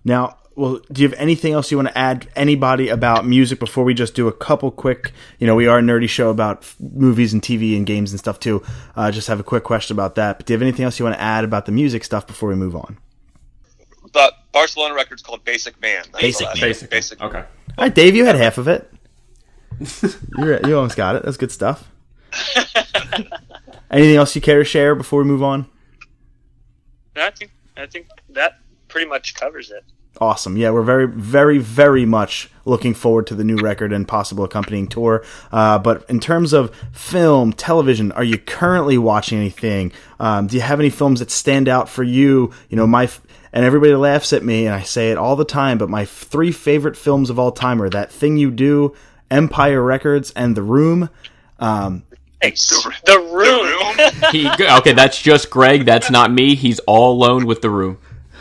[0.03, 2.27] Now, well, do you have anything else you want to add?
[2.35, 5.11] Anybody about music before we just do a couple quick?
[5.39, 8.19] You know, we are a nerdy show about f- movies and TV and games and
[8.19, 8.61] stuff too.
[8.95, 10.37] Uh, just have a quick question about that.
[10.37, 12.49] But do you have anything else you want to add about the music stuff before
[12.49, 12.97] we move on?
[14.13, 16.03] but Barcelona record's called Basic Man.
[16.11, 16.55] That's Basic Man.
[16.59, 16.89] Basic.
[16.89, 17.21] Basic.
[17.21, 17.37] Okay.
[17.37, 17.45] All
[17.77, 18.91] right, Dave, you had half of it.
[20.37, 21.23] You're, you almost got it.
[21.23, 21.89] That's good stuff.
[23.89, 25.67] Anything else you care to share before we move on?
[27.15, 28.59] I think I think that
[28.91, 29.83] pretty much covers it.
[30.19, 30.57] Awesome.
[30.57, 34.87] Yeah, we're very, very, very much looking forward to the new record and possible accompanying
[34.87, 35.23] tour.
[35.51, 39.91] Uh, but in terms of film, television, are you currently watching anything?
[40.19, 42.51] Um, do you have any films that stand out for you?
[42.69, 43.21] You know, my f-
[43.53, 45.77] and everybody laughs at me, and I say it all the time.
[45.77, 48.93] But my three favorite films of all time are That Thing You Do,
[49.31, 51.09] Empire Records, and The Room.
[51.57, 52.03] Um,
[53.05, 54.31] The room.
[54.31, 55.85] He, okay, that's just Greg.
[55.85, 56.55] That's not me.
[56.55, 57.97] He's all alone with the room.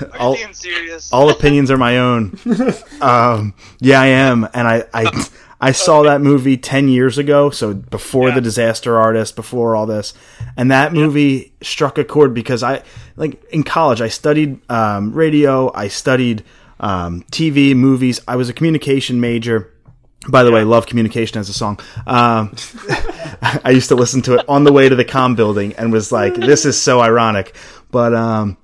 [0.19, 1.13] all, Being serious.
[1.13, 2.39] all opinions are my own.
[3.01, 5.27] um, yeah, I am, and I, I
[5.61, 10.15] I saw that movie ten years ago, so before the Disaster Artist, before all this,
[10.57, 12.83] and that movie struck a chord because I
[13.17, 16.45] like in college I studied um, radio, I studied
[16.81, 18.21] um, TV, movies.
[18.27, 19.75] I was a communication major.
[20.29, 21.81] By the way, love communication as a song.
[22.07, 22.55] Um,
[23.43, 26.13] I used to listen to it on the way to the com building and was
[26.13, 27.55] like, "This is so ironic."
[27.91, 28.57] But um,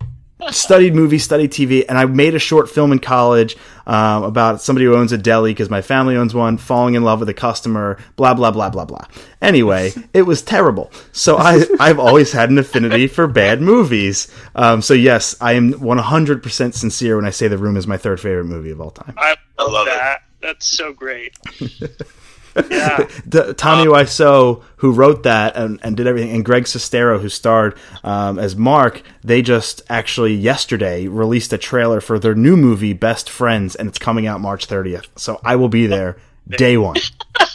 [0.51, 3.57] studied movies, studied TV, and I made a short film in college
[3.87, 7.21] um, about somebody who owns a deli because my family owns one, falling in love
[7.21, 9.07] with a customer, blah blah blah blah blah.
[9.41, 10.91] Anyway, it was terrible.
[11.13, 14.33] So I I've always had an affinity for bad movies.
[14.55, 18.21] Um, so yes, I am 100% sincere when I say The Room is my third
[18.21, 19.15] favorite movie of all time.
[19.17, 19.91] I love, love it.
[19.91, 20.23] that.
[20.43, 21.37] That's so great.
[22.71, 23.09] yeah.
[23.27, 27.77] the, Tommy Wiseau, who wrote that and, and did everything, and Greg Sestero, who starred
[28.05, 33.29] um, as Mark, they just actually yesterday released a trailer for their new movie, Best
[33.31, 35.07] Friends, and it's coming out March 30th.
[35.17, 36.97] So I will be there day one.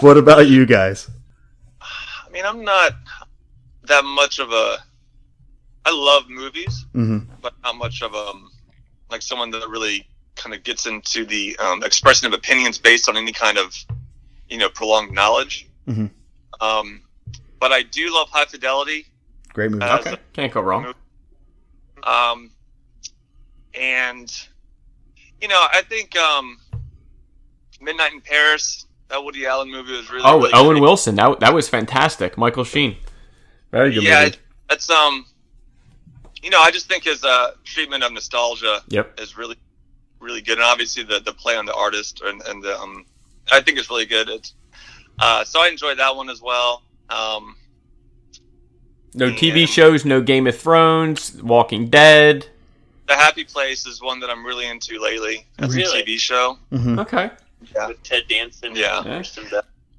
[0.00, 1.08] what about you guys?
[1.80, 2.92] I mean, I'm not
[3.84, 4.78] that much of a.
[5.84, 7.26] I love movies, Mhm.
[7.40, 8.32] but not much of a
[9.10, 10.06] like someone that really
[10.40, 13.76] kind of gets into the um, expression of opinions based on any kind of
[14.48, 15.68] you know prolonged knowledge.
[15.86, 16.10] Mhm.
[16.60, 17.02] Um,
[17.58, 19.06] but I do love High Fidelity.
[19.52, 19.84] Great movie.
[19.84, 20.94] as Okay, can't go wrong.
[22.02, 22.50] Um,
[23.74, 24.30] and
[25.40, 26.58] you know, I think um,
[27.80, 30.22] Midnight in Paris, that Woody Allen movie was really.
[30.24, 30.82] Oh, really Owen good.
[30.82, 31.14] Wilson.
[31.16, 32.36] That that was fantastic.
[32.38, 32.96] Michael Sheen.
[33.70, 34.36] Very good Yeah, movie.
[34.68, 35.24] that's um,
[36.42, 39.20] you know, I just think his uh, treatment of nostalgia Yep.
[39.20, 39.56] is really,
[40.20, 43.04] really good, and obviously the the play on the artist and and the, um,
[43.50, 44.28] I think it's really good.
[44.28, 44.54] It's
[45.18, 46.82] uh, so I enjoyed that one as well.
[47.08, 47.56] Um,
[49.14, 49.36] No Yeah.
[49.36, 50.04] TV shows.
[50.04, 51.34] No Game of Thrones.
[51.42, 52.46] Walking Dead.
[53.08, 56.00] the Happy Place is one that I'm really into lately as Really?
[56.00, 56.58] a TV show.
[56.72, 57.30] Okay.
[57.88, 58.74] with Ted Danson.
[58.76, 59.02] Yeah.
[59.04, 59.28] and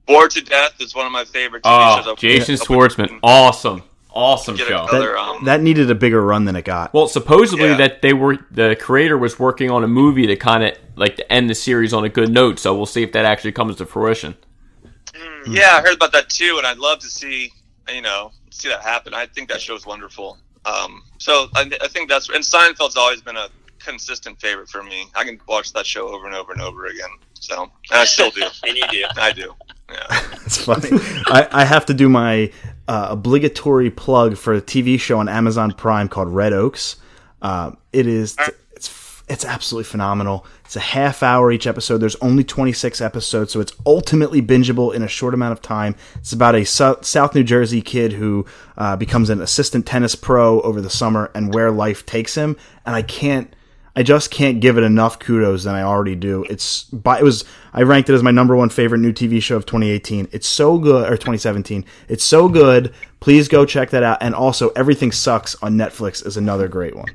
[0.08, 2.08] Bored to Death is one of my favorite TV shows.
[2.08, 3.20] Oh, I've- Jason I've- Schwartzman.
[3.22, 3.84] Awesome.
[4.14, 4.84] Awesome Get show.
[4.90, 6.94] another, That, um, that needed a bigger run than it got.
[6.94, 7.78] Well, supposedly Yeah.
[7.78, 11.32] that they were the creator was working on a movie to kind of like to
[11.32, 12.60] end the series on a good note.
[12.60, 14.36] So we'll see if that actually comes to fruition.
[15.48, 17.52] Yeah, I heard about that too, and I'd love to see
[17.90, 19.14] you know see that happen.
[19.14, 20.38] I think that show's wonderful.
[20.66, 23.48] Um, so I, I think that's and Seinfeld's always been a
[23.80, 25.06] consistent favorite for me.
[25.16, 27.10] I can watch that show over and over and over again.
[27.34, 28.44] So and I still do.
[28.68, 29.06] And you do.
[29.16, 29.56] I do.
[29.90, 30.22] Yeah.
[30.46, 30.90] It's funny.
[31.28, 32.52] I, I have to do my
[32.92, 36.98] uh, obligatory plug for a TV show on Amazon Prime called Red Oaks.
[37.42, 38.36] Uh, it is
[38.76, 40.46] it's it's absolutely phenomenal.
[40.66, 42.00] It's a half hour each episode.
[42.00, 45.96] There's only 26 episodes, so it's ultimately bingeable in a short amount of time.
[46.16, 48.46] It's about a Sou- South New Jersey kid who
[48.78, 52.58] uh, becomes an assistant tennis pro over the summer and where life takes him.
[52.86, 53.56] And I can't.
[53.96, 56.46] I just can't give it enough kudos than I already do.
[56.50, 59.58] It's by it was I ranked it as my number one favorite new TV show
[59.58, 60.30] of 2018.
[60.32, 61.86] It's so good or 2017.
[62.08, 62.94] It's so good.
[63.20, 64.18] Please go check that out.
[64.22, 67.10] And also, Everything Sucks on Netflix is another great one.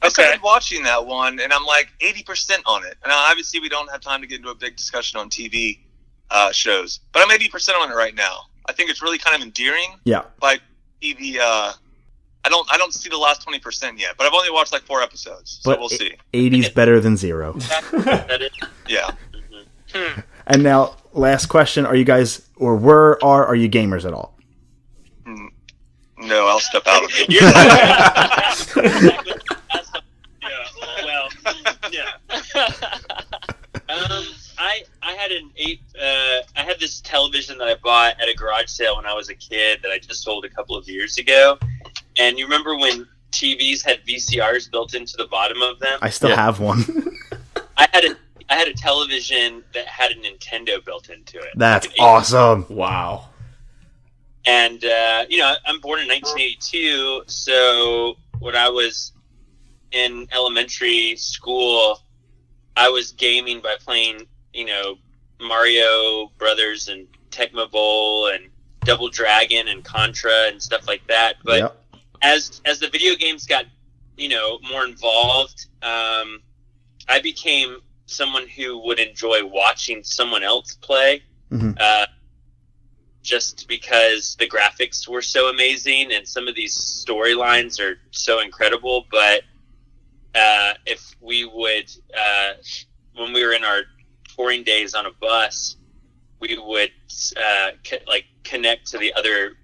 [0.00, 2.96] I started watching that one, and I'm like 80% on it.
[3.02, 5.80] And obviously, we don't have time to get into a big discussion on TV
[6.30, 8.42] uh, shows, but I'm 80% on it right now.
[8.66, 9.96] I think it's really kind of endearing.
[10.04, 10.60] Yeah, Like
[11.02, 11.72] TV, uh,
[12.44, 15.02] I don't, I don't see the last 20% yet, but I've only watched like four
[15.02, 16.14] episodes, so but we'll see.
[16.32, 17.52] 80's better than zero.
[17.92, 18.50] That is.
[18.86, 19.10] Yeah.
[20.46, 24.34] And now, last question: Are you guys or were are are you gamers at all?
[26.20, 27.28] No, I'll step out of it.
[27.28, 28.82] Exactly.
[29.72, 30.02] That's the-
[30.42, 31.04] yeah.
[31.04, 31.28] Well,
[31.92, 32.12] yeah.
[33.90, 34.24] Um,
[34.58, 35.80] I I had an eight.
[35.98, 39.30] Uh, I had this television that I bought at a garage sale when I was
[39.30, 41.58] a kid that I just sold a couple of years ago.
[42.18, 45.98] And you remember when TVs had VCRs built into the bottom of them?
[46.02, 46.36] I still Yeah.
[46.36, 46.84] have one.
[47.76, 48.16] I had a
[48.50, 51.50] I had a television that had a Nintendo built into it.
[51.54, 52.64] That's Like awesome.
[52.70, 53.28] Wow.
[54.46, 59.12] And uh, you know, I'm born in 1982, so when I was
[59.92, 62.00] in elementary school,
[62.76, 64.96] I was gaming by playing, you know,
[65.40, 68.44] Mario Brothers and Tecmo Bowl and
[68.84, 71.34] Double Dragon and Contra and stuff like that.
[71.44, 71.84] But Yep.
[72.22, 73.64] As as the video games got
[74.16, 76.40] you know more involved um,
[77.08, 81.76] i became someone who would enjoy watching someone else play Mhm.
[81.80, 82.06] uh,
[83.22, 86.74] just because the graphics were so amazing and some of these
[87.06, 89.42] storylines are so incredible but
[90.34, 92.52] uh, if we would uh,
[93.14, 93.82] when we were in our
[94.34, 95.76] touring days on a bus
[96.40, 96.90] we would
[97.36, 99.57] uh, co- like connect to the other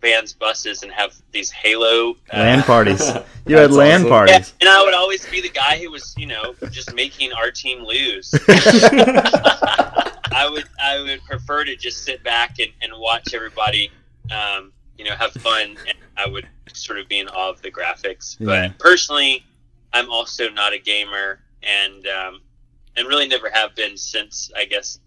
[0.00, 3.10] bands' buses and have these Halo uh, LAN parties.
[3.46, 4.08] You had LAN awesome.
[4.10, 4.34] parties.
[4.60, 7.50] yeah, and I would always be the guy who was, you know, just making our
[7.50, 8.34] team lose.
[8.48, 13.90] I would, I would prefer to just sit back and, and watch everybody,
[14.30, 17.70] um, you know, have fun, and I would sort of be in awe of the
[17.70, 18.36] graphics.
[18.38, 18.68] Yeah.
[18.68, 19.46] But personally,
[19.94, 22.42] I'm also not a gamer, and um,
[22.98, 25.00] and really never have been since I guess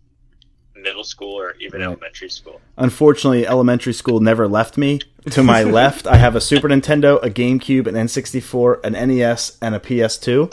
[0.75, 1.87] middle school or even Right.
[1.87, 2.61] elementary school.
[2.77, 4.99] Unfortunately, elementary school never left me.
[5.31, 9.75] To my left, I have a Super Nintendo, a GameCube, an N64, an NES, and
[9.75, 10.51] a PS2.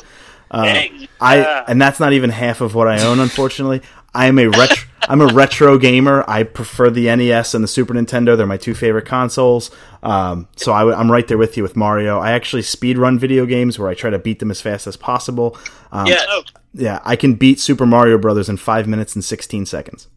[0.50, 0.82] Uh.
[1.20, 3.20] I and that's not even half of what I own.
[3.20, 3.82] Unfortunately,
[4.14, 4.88] I am a retro.
[5.02, 6.24] I'm a retro gamer.
[6.28, 8.36] I prefer the NES and the Super Nintendo.
[8.36, 9.70] They're my two favorite consoles.
[10.02, 12.18] Um, so I, am right there with you with Mario.
[12.18, 14.96] I actually speed run video games where I try to beat them as fast as
[14.96, 15.56] possible.
[15.92, 16.24] Um, yeah.
[16.72, 20.08] Yeah, I can beat Super Mario Brothers in five minutes and 16 seconds.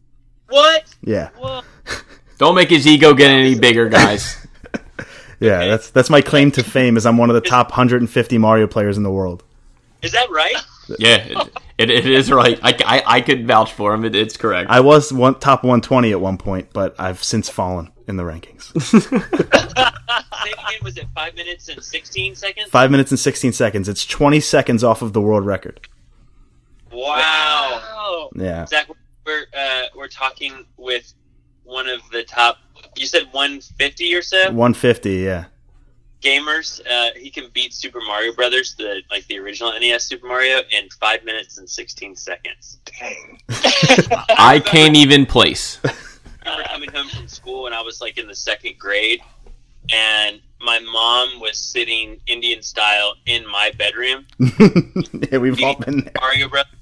[0.48, 0.84] What?
[1.02, 1.64] Yeah, What?
[2.38, 4.46] Don't make his ego get any bigger, guys.
[5.40, 5.64] yeah.
[5.66, 6.96] That's that's my claim to fame.
[6.96, 9.44] Is I'm one of the top 150 Mario players in the world.
[10.02, 10.56] Is that right?
[10.98, 12.58] yeah, it, it, it is right.
[12.62, 14.04] I, I, I could vouch for him.
[14.04, 14.68] It, it's correct.
[14.70, 18.72] I was one top 120 at one point, but I've since fallen in the rankings.
[18.82, 20.80] Say again.
[20.82, 22.68] Was it five minutes and sixteen seconds?
[22.68, 23.88] Five minutes and 16 seconds.
[23.88, 25.80] It's 20 seconds off of the world record.
[26.92, 28.30] Wow.
[28.34, 28.66] Yeah.
[28.66, 28.88] Zach,
[29.26, 31.12] we're uh, we're talking with
[31.64, 32.58] one of the top.
[32.96, 35.10] You said 150 or so 150.
[35.14, 35.44] Yeah.
[36.20, 36.80] gamers.
[36.88, 40.88] Uh, he can beat Super Mario Brothers, the like the original NES Super Mario, in
[41.00, 42.78] five minutes and 16 seconds.
[42.84, 43.38] Dang.
[44.38, 45.78] I can't even place.
[46.44, 49.20] I remember coming home from school and I was like in the second grade,
[49.92, 54.26] and my mom was sitting Indian style in my bedroom.
[55.30, 56.12] yeah, we've all been there.
[56.20, 56.72] Mario Brothers.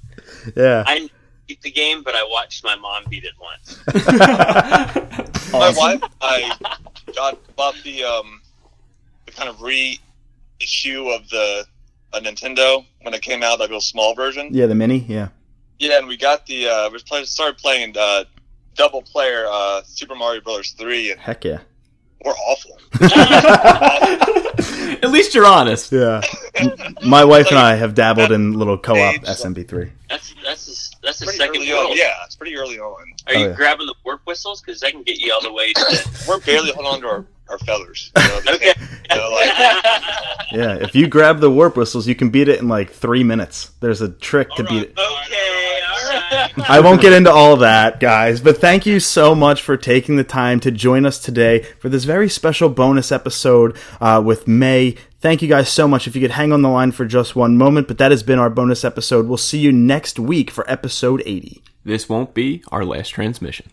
[0.55, 0.83] Yeah.
[0.85, 1.11] I didn't
[1.47, 3.79] beat the game, but I watched my mom beat it once.
[5.51, 6.55] My wife, I
[7.13, 8.41] got bought the um,
[9.25, 11.65] the kind of reissue of the
[12.13, 14.49] a Nintendo when it came out, like a little small version.
[14.51, 14.99] Yeah, the mini.
[14.99, 15.29] Yeah.
[15.79, 18.25] Yeah, and we got the uh, we started playing uh,
[18.75, 21.59] double player uh, Super Mario Brothers three, and Heck yeah.
[22.25, 22.77] we're awful.
[25.03, 25.91] At least you're honest.
[25.91, 26.21] Yeah.
[27.05, 29.89] My wife and I have dabbled in little co-op SMB3.
[30.09, 31.97] That's that's a, that's a Pretty second early on.
[31.97, 33.13] Yeah, it's pretty early on.
[33.27, 33.55] Are you Oh, yeah.
[33.55, 34.61] grabbing the warp whistles?
[34.61, 36.09] Because that can get you all the way to.
[36.27, 38.11] We're barely holding on to our, our feathers.
[38.17, 38.73] You know, okay.
[38.73, 39.49] can't- know, like,
[40.51, 43.71] Yeah, if you grab the warp whistles, you can beat it in like three minutes.
[43.79, 44.91] There's a trick to beat it.
[44.97, 46.69] Okay, all right.
[46.69, 50.17] I won't get into all of that, guys, but thank you so much for taking
[50.17, 54.95] the time to join us today for this very special bonus episode uh, with Mae.
[55.21, 56.07] Thank you guys so much.
[56.07, 58.39] If you could hang on the line for just one moment, but that has been
[58.39, 59.27] our bonus episode.
[59.27, 61.61] We'll see you next week for episode 80.
[61.85, 63.69] This won't be our last transmission.